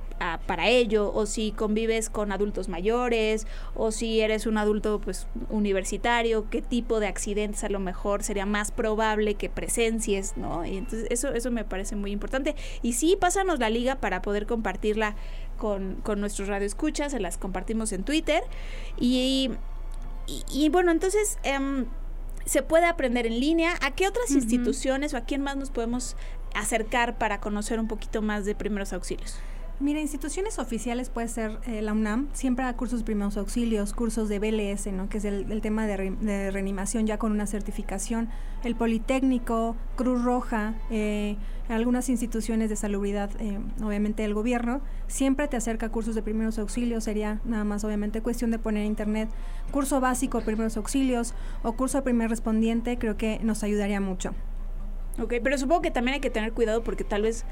para 0.47 0.69
ello 0.69 1.11
o 1.13 1.25
si 1.25 1.51
convives 1.51 2.09
con 2.09 2.31
adultos 2.31 2.69
mayores 2.69 3.45
o 3.75 3.91
si 3.91 4.21
eres 4.21 4.45
un 4.45 4.57
adulto 4.57 5.01
pues 5.01 5.27
universitario 5.49 6.49
qué 6.49 6.61
tipo 6.61 7.01
de 7.01 7.07
accidentes 7.07 7.65
a 7.65 7.69
lo 7.69 7.79
mejor 7.79 8.23
sería 8.23 8.45
más 8.45 8.71
probable 8.71 9.35
que 9.35 9.49
presencies 9.49 10.37
no 10.37 10.65
y 10.65 10.77
entonces 10.77 11.07
eso 11.11 11.33
eso 11.33 11.51
me 11.51 11.65
parece 11.65 11.95
muy 11.95 12.11
importante. 12.11 12.55
Y 12.81 12.93
sí 12.93 13.17
pásanos 13.19 13.59
la 13.59 13.69
liga 13.69 13.95
para 13.95 14.21
poder 14.21 14.45
compartirla 14.45 15.15
con, 15.57 15.95
con 15.95 16.19
nuestros 16.19 16.47
radioescuchas 16.47 17.11
se 17.11 17.19
las 17.19 17.37
compartimos 17.37 17.91
en 17.91 18.03
Twitter. 18.03 18.43
Y, 18.99 19.51
y, 20.51 20.69
bueno 20.69 20.91
entonces 20.91 21.37
em, 21.43 21.85
se 22.45 22.61
puede 22.61 22.85
aprender 22.85 23.25
en 23.25 23.39
línea. 23.39 23.73
¿A 23.81 23.91
qué 23.91 24.07
otras 24.07 24.31
instituciones 24.31 25.13
o 25.13 25.17
a 25.17 25.21
quién 25.21 25.41
más 25.41 25.57
nos 25.57 25.71
podemos 25.71 26.15
acercar 26.55 27.17
para 27.17 27.39
conocer 27.39 27.79
un 27.79 27.87
poquito 27.87 28.21
más 28.21 28.45
de 28.45 28.55
primeros 28.55 28.93
auxilios? 28.93 29.39
Mira, 29.81 29.99
instituciones 29.99 30.57
oficiales 30.57 31.09
puede 31.09 31.27
ser 31.27 31.59
eh, 31.67 31.81
la 31.81 31.91
UNAM, 31.91 32.29
siempre 32.31 32.63
da 32.63 32.77
cursos 32.77 32.99
de 32.99 33.05
primeros 33.05 33.35
auxilios, 33.35 33.93
cursos 33.93 34.29
de 34.29 34.39
BLS, 34.39 34.87
¿no? 34.93 35.09
que 35.09 35.17
es 35.17 35.25
el, 35.25 35.59
tema 35.61 35.85
de, 35.85 36.49
reanimación 36.49 37.05
ya 37.05 37.17
con 37.17 37.33
una 37.33 37.45
certificación, 37.45 38.29
el 38.63 38.75
Politécnico, 38.75 39.75
Cruz 39.97 40.23
Roja, 40.23 40.75
eh, 40.89 41.35
algunas 41.67 42.07
instituciones 42.07 42.69
de 42.69 42.77
salubridad, 42.77 43.29
eh, 43.41 43.59
obviamente 43.83 44.23
el 44.23 44.33
gobierno, 44.33 44.79
siempre 45.07 45.49
te 45.49 45.57
acerca 45.57 45.87
a 45.87 45.89
cursos 45.89 46.15
de 46.15 46.21
primeros 46.21 46.57
auxilios, 46.57 47.03
sería 47.03 47.41
nada 47.43 47.65
más 47.65 47.83
obviamente 47.83 48.21
cuestión 48.21 48.51
de 48.51 48.59
poner 48.59 48.83
en 48.83 48.87
internet 48.87 49.27
curso 49.71 49.99
básico 49.99 50.39
de 50.39 50.45
primeros 50.45 50.77
auxilios 50.77 51.33
o 51.63 51.73
curso 51.73 51.97
de 51.97 52.03
primer 52.03 52.29
respondiente, 52.29 52.97
creo 52.97 53.17
que 53.17 53.39
nos 53.43 53.61
ayudaría 53.61 53.99
mucho. 53.99 54.33
Ok, 55.21 55.35
pero 55.43 55.57
supongo 55.57 55.81
que 55.81 55.91
también 55.91 56.15
hay 56.15 56.21
que 56.21 56.29
tener 56.29 56.53
cuidado 56.53 56.83
porque 56.83 57.03
tal 57.03 57.21
vez 57.21 57.45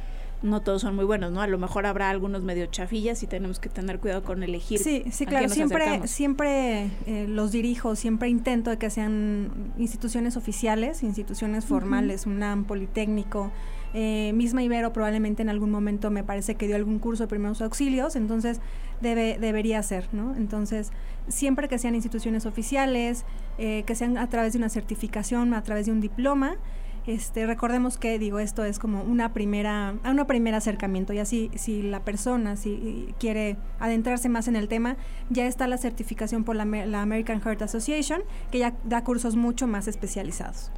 no 0.43 0.61
todos 0.61 0.81
son 0.81 0.95
muy 0.95 1.05
buenos, 1.05 1.31
¿no? 1.31 1.41
A 1.41 1.47
lo 1.47 1.57
mejor 1.57 1.85
habrá 1.85 2.09
algunos 2.09 2.43
medio 2.43 2.65
chafillas 2.65 3.23
y 3.23 3.27
tenemos 3.27 3.59
que 3.59 3.69
tener 3.69 3.99
cuidado 3.99 4.23
con 4.23 4.43
elegir. 4.43 4.77
Sí, 4.77 5.03
sí, 5.09 5.25
claro. 5.25 5.47
Siempre, 5.47 6.07
siempre 6.07 6.91
eh, 7.07 7.25
los 7.29 7.53
dirijo, 7.53 7.95
siempre 7.95 8.27
intento 8.27 8.69
de 8.69 8.77
que 8.77 8.89
sean 8.89 9.71
instituciones 9.77 10.35
oficiales, 10.35 11.01
instituciones 11.01 11.65
formales, 11.65 12.25
UNAM, 12.25 12.65
Politécnico. 12.65 13.51
Eh, 13.95 14.31
misma 14.33 14.63
Ibero 14.63 14.91
probablemente 14.91 15.43
en 15.43 15.49
algún 15.49 15.69
momento 15.69 16.09
me 16.09 16.23
parece 16.23 16.55
que 16.55 16.65
dio 16.65 16.75
algún 16.75 16.97
curso 16.97 17.23
de 17.23 17.27
primeros 17.27 17.61
auxilios, 17.61 18.15
entonces 18.15 18.59
debe, 19.01 19.37
debería 19.39 19.83
ser, 19.83 20.09
¿no? 20.13 20.35
Entonces, 20.35 20.91
siempre 21.27 21.67
que 21.67 21.77
sean 21.77 21.93
instituciones 21.93 22.47
oficiales, 22.47 23.23
eh, 23.59 23.83
que 23.85 23.93
sean 23.93 24.17
a 24.17 24.27
través 24.29 24.53
de 24.53 24.57
una 24.57 24.69
certificación, 24.69 25.53
a 25.53 25.61
través 25.61 25.85
de 25.85 25.91
un 25.91 26.01
diploma, 26.01 26.57
este, 27.05 27.45
recordemos 27.45 27.97
que 27.97 28.17
digo 28.17 28.39
esto 28.39 28.63
es 28.63 28.79
como 28.79 29.01
una 29.01 29.33
primera, 29.33 29.95
una 30.05 30.25
primer 30.25 30.55
acercamiento 30.55 31.11
y 31.13 31.19
así 31.19 31.51
si 31.55 31.81
la 31.81 31.99
persona 32.01 32.55
si 32.55 33.13
quiere 33.19 33.57
adentrarse 33.79 34.29
más 34.29 34.47
en 34.47 34.55
el 34.55 34.67
tema 34.69 34.95
ya 35.29 35.45
está 35.45 35.67
la 35.67 35.77
certificación 35.77 36.43
por 36.45 36.55
la, 36.55 36.63
American 37.01 37.41
Heart 37.41 37.63
Association 37.63 38.21
que 38.51 38.59
ya 38.59 38.73
da 38.85 39.03
cursos 39.03 39.35
mucho 39.35 39.67
más 39.67 39.87
especializados. 39.87 40.71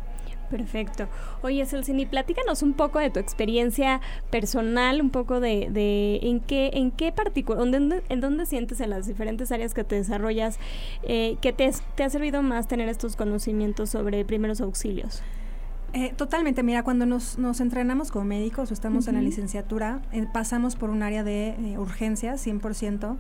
Perfecto. 0.50 1.08
Oye, 1.42 1.66
Celcini, 1.66 2.06
platícanos 2.06 2.62
un 2.62 2.74
poco 2.74 3.00
de 3.00 3.10
tu 3.10 3.20
experiencia 3.20 4.00
personal, 4.30 5.02
un 5.02 5.10
poco 5.10 5.40
de, 5.40 5.70
de 5.72 6.20
en 6.22 6.40
qué, 6.40 6.70
en 6.74 6.92
qué 6.92 7.12
particular, 7.12 7.68
en 8.10 8.22
dónde 8.22 8.46
sientes 8.46 8.80
en 8.80 8.92
las 8.92 9.08
diferentes 9.08 9.52
áreas 9.52 9.74
que 9.74 9.84
te 9.84 9.96
desarrollas, 9.96 10.60
eh, 11.02 11.38
que 11.42 11.52
te, 11.52 11.72
te 11.96 12.04
ha 12.04 12.10
servido 12.12 12.44
más 12.44 12.68
tener 12.68 12.90
estos 12.90 13.16
conocimientos 13.16 13.90
sobre 13.90 14.24
primeros 14.24 14.62
auxilios. 14.62 15.24
Eh, 15.96 16.14
totalmente, 16.14 16.62
mira, 16.62 16.84
cuando 16.84 17.06
nos, 17.06 17.38
nos, 17.38 17.62
entrenamos 17.62 18.12
como 18.12 18.26
médicos 18.26 18.70
o 18.70 18.74
estamos 18.74 19.08
en 19.08 19.16
la 19.16 19.22
licenciatura, 19.22 20.02
eh, 20.12 20.28
pasamos 20.34 20.76
por 20.76 20.90
un 20.90 21.02
área 21.02 21.24
de 21.24 21.52
eh, 21.52 21.78
urgencia 21.78 22.34
100%, 22.34 23.16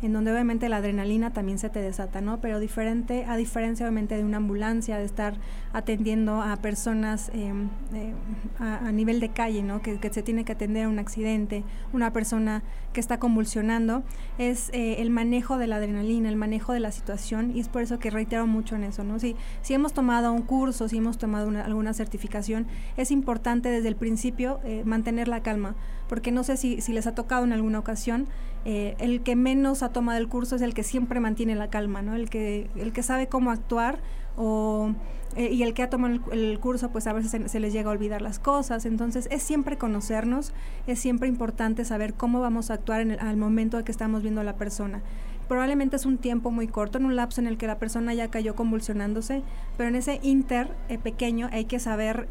en 0.00 0.12
donde 0.12 0.32
obviamente 0.32 0.68
la 0.68 0.76
adrenalina 0.76 1.32
también 1.32 1.58
se 1.58 1.70
te 1.70 1.80
desata, 1.80 2.20
¿no? 2.20 2.40
Pero 2.40 2.60
diferente, 2.60 3.24
a 3.26 3.36
diferencia 3.36 3.84
obviamente 3.84 4.16
de 4.16 4.24
una 4.24 4.36
ambulancia, 4.36 4.98
de 4.98 5.04
estar 5.04 5.34
atendiendo 5.72 6.40
a 6.40 6.56
personas 6.56 7.30
em, 7.34 7.68
eh, 7.94 8.14
a, 8.58 8.92
nivel 8.92 9.20
de 9.20 9.30
calle, 9.30 9.62
¿no? 9.62 9.82
Que, 9.82 9.98
se 10.10 10.22
tiene 10.22 10.44
que 10.44 10.52
atender 10.52 10.84
a 10.84 10.88
un 10.88 10.98
accidente, 10.98 11.64
una 11.92 12.12
persona 12.12 12.62
que 12.92 13.00
está 13.00 13.18
convulsionando, 13.18 14.02
es 14.38 14.70
eh, 14.72 14.96
el 15.00 15.10
manejo 15.10 15.58
de 15.58 15.66
la 15.66 15.76
adrenalina, 15.76 16.28
el 16.28 16.36
manejo 16.36 16.72
de 16.72 16.80
la 16.80 16.92
situación, 16.92 17.54
y 17.54 17.60
es 17.60 17.68
por 17.68 17.82
eso 17.82 17.98
que 17.98 18.10
reitero 18.10 18.46
mucho 18.46 18.76
en 18.76 18.84
eso, 18.84 19.04
¿no? 19.04 19.18
Si, 19.18 19.36
si 19.62 19.74
hemos 19.74 19.92
tomado 19.92 20.32
un 20.32 20.42
curso, 20.42 20.88
si 20.88 20.98
hemos 20.98 21.18
tomado 21.18 21.50
alguna 21.50 21.92
certificación, 21.92 22.66
es 22.96 23.10
importante 23.10 23.68
desde 23.68 23.88
el 23.88 23.96
principio 23.96 24.60
eh, 24.64 24.82
mantener 24.84 25.28
la 25.28 25.42
calma, 25.42 25.74
porque 26.08 26.32
no 26.32 26.44
sé 26.44 26.56
si, 26.56 26.80
si 26.80 26.92
les 26.92 27.06
ha 27.06 27.14
tocado 27.14 27.44
en 27.44 27.52
alguna 27.52 27.78
ocasión, 27.78 28.26
el 28.68 29.22
que 29.22 29.34
menos 29.34 29.82
ha 29.82 29.90
tomado 29.90 30.18
el 30.18 30.28
curso 30.28 30.56
es 30.56 30.62
el 30.62 30.74
que 30.74 30.82
siempre 30.82 31.20
mantiene 31.20 31.54
la 31.54 31.70
calma, 31.70 32.02
¿no? 32.02 32.14
El 32.14 32.28
que, 32.28 32.68
el 32.76 32.92
que 32.92 33.02
sabe 33.02 33.26
cómo 33.26 33.50
actuar 33.50 34.00
o 34.36 34.92
eh, 35.36 35.50
y 35.52 35.62
el 35.62 35.74
que 35.74 35.82
ha 35.82 35.90
tomado 35.90 36.18
el, 36.32 36.58
curso 36.58 36.90
pues 36.90 37.06
a 37.06 37.12
veces 37.12 37.50
se, 37.50 37.60
les 37.60 37.72
llega 37.72 37.90
a 37.90 37.92
olvidar 37.92 38.22
las 38.22 38.38
cosas, 38.38 38.86
entonces 38.86 39.28
es 39.30 39.42
siempre 39.42 39.76
conocernos, 39.76 40.52
es 40.86 40.98
siempre 40.98 41.28
importante 41.28 41.84
saber 41.84 42.14
cómo 42.14 42.40
vamos 42.40 42.70
a 42.70 42.74
actuar 42.74 43.02
en 43.02 43.20
al 43.20 43.36
momento 43.36 43.76
de 43.76 43.84
que 43.84 43.92
estamos 43.92 44.22
viendo 44.22 44.40
a 44.40 44.44
la 44.44 44.56
persona. 44.56 45.02
Probablemente 45.46 45.96
es 45.96 46.06
un 46.06 46.18
tiempo 46.18 46.50
muy 46.50 46.66
corto, 46.66 46.98
en 46.98 47.04
un 47.04 47.16
lapso 47.16 47.40
en 47.40 47.46
el 47.46 47.56
que 47.56 47.66
la 47.66 47.78
persona 47.78 48.14
ya 48.14 48.28
cayó 48.28 48.54
convulsionándose, 48.54 49.42
pero 49.76 49.88
en 49.88 49.96
ese 49.96 50.18
inter 50.22 50.74
eh, 50.88 50.98
pequeño 50.98 51.48
hay 51.52 51.66
que 51.66 51.78
saber 51.78 52.26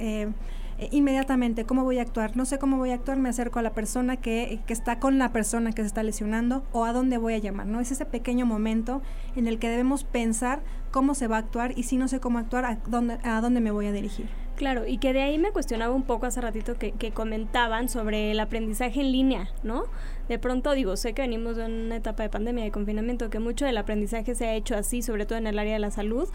eh, 0.77 0.89
inmediatamente 0.91 1.65
cómo 1.65 1.83
voy 1.83 1.99
a 1.99 2.03
actuar. 2.03 2.35
No 2.37 2.45
sé 2.45 2.59
cómo 2.59 2.77
voy 2.77 2.91
a 2.91 2.95
actuar, 2.95 3.17
me 3.17 3.29
acerco 3.29 3.59
a 3.59 3.61
la 3.61 3.73
persona 3.73 4.17
que, 4.17 4.59
que, 4.67 4.73
está 4.73 4.99
con 4.99 5.17
la 5.17 5.31
persona 5.31 5.71
que 5.71 5.81
se 5.81 5.87
está 5.87 6.03
lesionando 6.03 6.63
o 6.71 6.85
a 6.85 6.93
dónde 6.93 7.17
voy 7.17 7.33
a 7.33 7.37
llamar. 7.39 7.67
¿no? 7.67 7.79
Es 7.79 7.91
ese 7.91 8.05
pequeño 8.05 8.45
momento 8.45 9.01
en 9.35 9.47
el 9.47 9.59
que 9.59 9.69
debemos 9.69 10.03
pensar 10.03 10.61
cómo 10.91 11.15
se 11.15 11.27
va 11.27 11.37
a 11.37 11.39
actuar 11.39 11.73
y 11.77 11.83
si 11.83 11.97
no 11.97 12.07
sé 12.07 12.19
cómo 12.19 12.39
actuar, 12.39 12.65
a 12.65 12.79
dónde, 12.87 13.17
a 13.23 13.41
dónde 13.41 13.59
me 13.59 13.71
voy 13.71 13.87
a 13.87 13.91
dirigir. 13.91 14.27
Claro, 14.55 14.87
y 14.87 14.97
que 14.97 15.13
de 15.13 15.21
ahí 15.21 15.37
me 15.37 15.51
cuestionaba 15.51 15.93
un 15.93 16.01
poco 16.01 16.25
hace 16.25 16.41
ratito 16.41 16.73
que, 16.75 16.91
que, 16.91 17.11
comentaban 17.11 17.89
sobre 17.89 18.31
el 18.31 18.39
aprendizaje 18.39 19.01
en 19.01 19.11
línea, 19.11 19.49
¿no? 19.61 19.83
De 20.29 20.39
pronto 20.39 20.73
digo, 20.73 20.97
sé 20.97 21.13
que 21.13 21.21
venimos 21.21 21.55
de 21.55 21.65
una 21.65 21.95
etapa 21.95 22.23
de 22.23 22.29
pandemia, 22.29 22.63
de 22.63 22.71
confinamiento, 22.71 23.29
que 23.29 23.39
mucho 23.39 23.65
del 23.65 23.77
aprendizaje 23.77 24.35
se 24.35 24.45
ha 24.45 24.53
hecho 24.55 24.75
así, 24.75 25.01
sobre 25.01 25.25
todo 25.25 25.37
en 25.37 25.47
el 25.47 25.57
área 25.57 25.73
de 25.73 25.79
la 25.79 25.91
salud, 25.91 26.27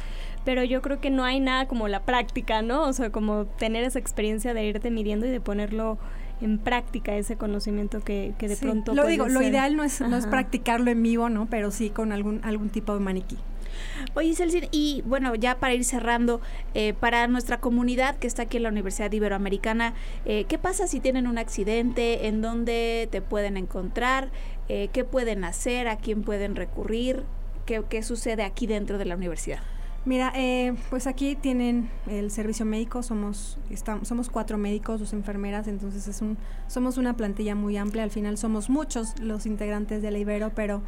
pero 0.44 0.64
yo 0.64 0.82
creo 0.82 1.00
que 1.00 1.10
no 1.10 1.24
hay 1.24 1.40
nada 1.40 1.66
como 1.66 1.88
la 1.88 2.02
práctica, 2.02 2.62
¿no? 2.62 2.84
O 2.84 2.92
sea, 2.92 3.10
como 3.10 3.46
tener 3.46 3.84
esa 3.84 3.98
experiencia 3.98 4.54
de 4.54 4.64
irte 4.64 4.90
midiendo 4.90 5.26
y 5.26 5.30
de 5.30 5.40
ponerlo 5.40 5.98
en 6.40 6.58
práctica 6.58 7.14
ese 7.14 7.36
conocimiento 7.36 8.00
que, 8.00 8.34
que 8.38 8.48
de 8.48 8.56
pronto... 8.56 8.94
Lo 8.94 9.06
digo, 9.06 9.28
lo 9.28 9.42
ideal 9.42 9.76
no 9.76 9.84
es, 9.84 10.00
no 10.00 10.16
es 10.16 10.26
practicarlo 10.26 10.90
en 10.90 11.02
vivo, 11.02 11.28
¿no? 11.28 11.46
Pero 11.46 11.70
sí 11.70 11.90
con 11.90 12.12
algún, 12.12 12.40
algún 12.42 12.70
tipo 12.70 12.94
de 12.94 13.00
maniquí. 13.00 13.38
Oye, 14.14 14.34
Celsin, 14.34 14.68
y 14.70 15.02
bueno, 15.06 15.34
ya 15.34 15.58
para 15.58 15.74
ir 15.74 15.84
cerrando, 15.84 16.40
eh, 16.74 16.94
para 16.94 17.26
nuestra 17.28 17.60
comunidad 17.60 18.16
que 18.16 18.26
está 18.26 18.42
aquí 18.42 18.58
en 18.58 18.64
la 18.64 18.68
Universidad 18.68 19.10
Iberoamericana, 19.10 19.94
eh, 20.24 20.44
¿qué 20.48 20.58
pasa 20.58 20.86
si 20.86 21.00
tienen 21.00 21.26
un 21.26 21.38
accidente? 21.38 22.26
¿En 22.26 22.42
dónde 22.42 23.08
te 23.10 23.22
pueden 23.22 23.56
encontrar? 23.56 24.30
Eh, 24.68 24.88
¿Qué 24.92 25.04
pueden 25.04 25.44
hacer? 25.44 25.88
¿A 25.88 25.96
quién 25.96 26.22
pueden 26.22 26.56
recurrir? 26.56 27.24
¿Qué, 27.66 27.82
qué 27.88 28.02
sucede 28.02 28.42
aquí 28.42 28.66
dentro 28.66 28.98
de 28.98 29.04
la 29.04 29.16
universidad? 29.16 29.60
Mira, 30.04 30.32
pues 30.90 31.06
aquí 31.06 31.36
tienen 31.36 31.88
el 32.08 32.32
servicio 32.32 32.66
médico, 32.66 33.04
somos, 33.04 33.56
estamos, 33.70 34.08
somos 34.08 34.30
cuatro 34.30 34.58
médicos, 34.58 34.98
dos 34.98 35.12
enfermeras, 35.12 35.68
entonces 35.68 36.08
es 36.08 36.20
un, 36.20 36.38
somos 36.66 36.98
una 36.98 37.16
plantilla 37.16 37.54
muy 37.54 37.76
amplia, 37.76 38.02
al 38.02 38.10
final 38.10 38.36
somos 38.36 38.68
muchos 38.68 39.16
los 39.20 39.46
integrantes 39.46 40.02
de 40.02 40.10
la 40.10 40.18
Ibero, 40.18 40.50
pero 40.56 40.82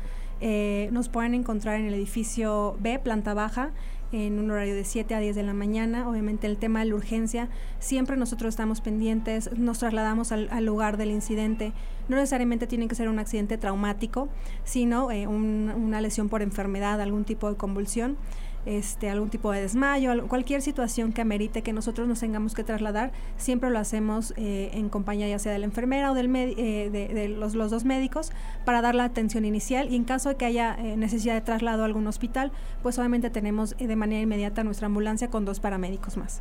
eh, 0.46 0.90
nos 0.92 1.09
pueden 1.09 1.33
encontrar 1.33 1.80
en 1.80 1.87
el 1.87 1.94
edificio 1.94 2.76
B, 2.78 2.98
planta 2.98 3.33
baja, 3.33 3.70
en 4.12 4.38
un 4.38 4.50
horario 4.50 4.74
de 4.74 4.85
7 4.85 5.14
a 5.14 5.18
10 5.18 5.35
de 5.35 5.42
la 5.42 5.54
mañana. 5.54 6.07
Obviamente 6.07 6.46
el 6.46 6.59
tema 6.59 6.80
de 6.80 6.85
la 6.85 6.96
urgencia, 6.96 7.48
siempre 7.78 8.18
nosotros 8.18 8.50
estamos 8.50 8.83
pendientes, 8.83 9.57
nos 9.57 9.78
trasladamos 9.78 10.33
al, 10.33 10.66
lugar 10.66 10.98
del 10.98 11.12
incidente. 11.12 11.72
No 12.11 12.16
necesariamente 12.16 12.66
tiene 12.66 12.88
que 12.88 12.94
ser 12.94 13.09
un 13.09 13.20
accidente 13.20 13.57
traumático, 13.57 14.28
sino 14.64 15.11
eh, 15.11 15.26
una 15.26 16.02
lesión 16.02 16.28
por 16.28 16.42
enfermedad, 16.42 17.00
algún 17.00 17.24
tipo 17.24 17.48
de 17.48 17.57
convulsión 17.57 18.18
este, 18.66 19.11
algún 19.11 19.31
tipo 19.31 19.53
de 19.53 19.62
desmayo, 19.62 20.27
cualquier 20.29 20.62
situación 20.62 21.12
que 21.12 21.20
amerite 21.20 21.62
que 21.62 21.72
nosotros 21.72 22.09
nos 22.09 22.20
tengamos 22.20 22.55
que 22.55 22.64
trasladar, 22.64 23.12
siempre 23.37 23.70
lo 23.70 23.79
hacemos 23.79 24.33
eh, 24.37 24.70
en 24.72 24.88
compañía 24.88 25.29
ya 25.29 25.38
sea 25.38 25.53
de 25.53 25.59
la 25.59 25.66
enfermera 25.66 26.12
o 26.12 26.14
del 26.14 26.35
eh, 26.35 26.90
de, 26.90 27.29
los, 27.29 27.53
dos 27.53 27.85
médicos 27.85 28.33
para 28.64 28.83
dar 28.83 28.94
la 28.94 29.05
atención 29.05 29.44
inicial 29.44 29.92
y 29.92 29.96
en 29.96 30.05
caso 30.05 30.31
de 30.31 30.37
que 30.37 30.46
haya 30.46 30.77
eh, 30.79 30.96
necesidad 30.96 31.35
de 31.35 31.40
traslado 31.40 31.83
a 31.83 31.87
algún 31.87 32.07
hospital, 32.07 32.53
pues 32.83 32.98
obviamente 32.98 33.31
tenemos 33.31 33.77
de 33.77 33.96
manera 33.96 34.22
inmediata 34.22 34.64
nuestra 34.64 34.87
ambulancia 34.87 35.29
con 35.29 35.44
dos 35.44 35.61
paramédicos 35.61 36.16
más. 36.16 36.40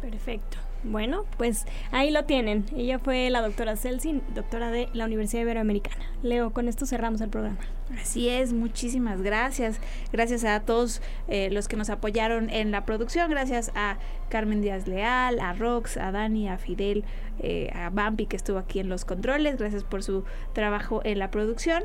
Perfecto. 0.00 0.69
Bueno, 0.82 1.26
pues 1.36 1.66
ahí 1.92 2.10
lo 2.10 2.24
tienen. 2.24 2.64
Ella 2.74 2.98
fue 2.98 3.28
la 3.28 3.42
doctora 3.42 3.76
Celsin, 3.76 4.22
doctora 4.34 4.70
de 4.70 4.88
la 4.94 5.04
Universidad 5.04 5.42
Iberoamericana. 5.42 6.04
Leo, 6.22 6.52
con 6.52 6.68
esto 6.68 6.86
cerramos 6.86 7.20
el 7.20 7.28
programa. 7.28 7.58
Así 8.00 8.28
es, 8.28 8.52
muchísimas 8.54 9.20
gracias. 9.20 9.78
Gracias 10.10 10.44
a 10.44 10.60
todos 10.60 11.02
eh, 11.28 11.50
los 11.50 11.68
que 11.68 11.76
nos 11.76 11.90
apoyaron 11.90 12.48
en 12.48 12.70
la 12.70 12.86
producción. 12.86 13.30
Gracias 13.30 13.72
a 13.74 13.98
Carmen 14.30 14.62
Díaz 14.62 14.86
Leal, 14.86 15.40
a 15.40 15.52
Rox, 15.52 15.98
a 15.98 16.12
Dani, 16.12 16.48
a 16.48 16.56
Fidel, 16.56 17.04
eh, 17.40 17.70
a 17.74 17.90
Bampi 17.90 18.26
que 18.26 18.36
estuvo 18.36 18.58
aquí 18.58 18.80
en 18.80 18.88
los 18.88 19.04
controles. 19.04 19.58
Gracias 19.58 19.84
por 19.84 20.02
su 20.02 20.24
trabajo 20.54 21.02
en 21.04 21.18
la 21.18 21.30
producción. 21.30 21.82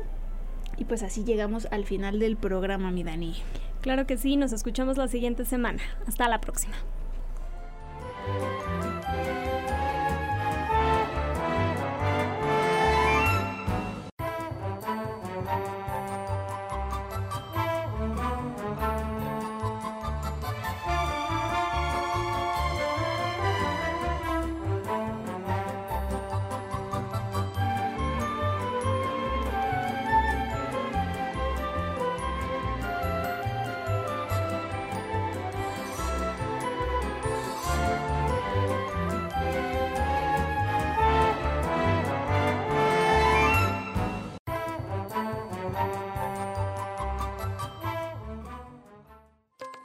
Y 0.78 0.84
pues 0.84 1.02
así 1.02 1.24
llegamos 1.24 1.68
al 1.70 1.84
final 1.84 2.18
del 2.18 2.36
programa, 2.36 2.90
mi 2.90 3.02
Dani. 3.02 3.34
Claro 3.82 4.06
que 4.06 4.16
sí, 4.16 4.36
nos 4.36 4.52
escuchamos 4.52 4.96
la 4.96 5.08
siguiente 5.08 5.44
semana. 5.44 5.82
Hasta 6.06 6.28
la 6.28 6.40
próxima. 6.40 6.76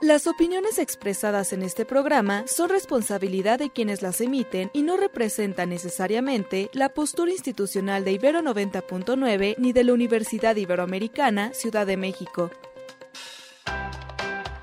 Las 0.01 0.25
opiniones 0.25 0.79
expresadas 0.79 1.53
en 1.53 1.61
este 1.61 1.85
programa 1.85 2.47
son 2.47 2.69
responsabilidad 2.69 3.59
de 3.59 3.69
quienes 3.69 4.01
las 4.01 4.19
emiten 4.19 4.71
y 4.73 4.81
no 4.81 4.97
representan 4.97 5.69
necesariamente 5.69 6.71
la 6.73 6.89
postura 6.89 7.31
institucional 7.31 8.03
de 8.03 8.13
Ibero 8.13 8.41
90.9 8.41 9.55
ni 9.59 9.73
de 9.73 9.83
la 9.83 9.93
Universidad 9.93 10.55
Iberoamericana, 10.55 11.53
Ciudad 11.53 11.85
de 11.85 11.97
México. 11.97 12.49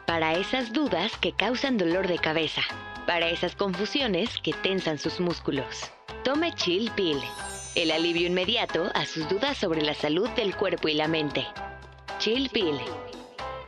Para 0.06 0.34
esas 0.34 0.72
dudas 0.72 1.12
que 1.20 1.32
causan 1.32 1.78
dolor 1.78 2.08
de 2.08 2.18
cabeza, 2.18 2.62
para 3.06 3.30
esas 3.30 3.54
confusiones 3.54 4.30
que 4.42 4.52
tensan 4.52 4.98
sus 4.98 5.20
músculos. 5.20 5.88
Tome 6.24 6.52
Chill 6.54 6.90
Pill, 6.96 7.20
el 7.76 7.92
alivio 7.92 8.26
inmediato 8.26 8.90
a 8.92 9.06
sus 9.06 9.28
dudas 9.28 9.56
sobre 9.56 9.82
la 9.82 9.94
salud 9.94 10.28
del 10.30 10.56
cuerpo 10.56 10.88
y 10.88 10.94
la 10.94 11.06
mente. 11.06 11.46
Chill 12.18 12.50
Pill, 12.50 12.80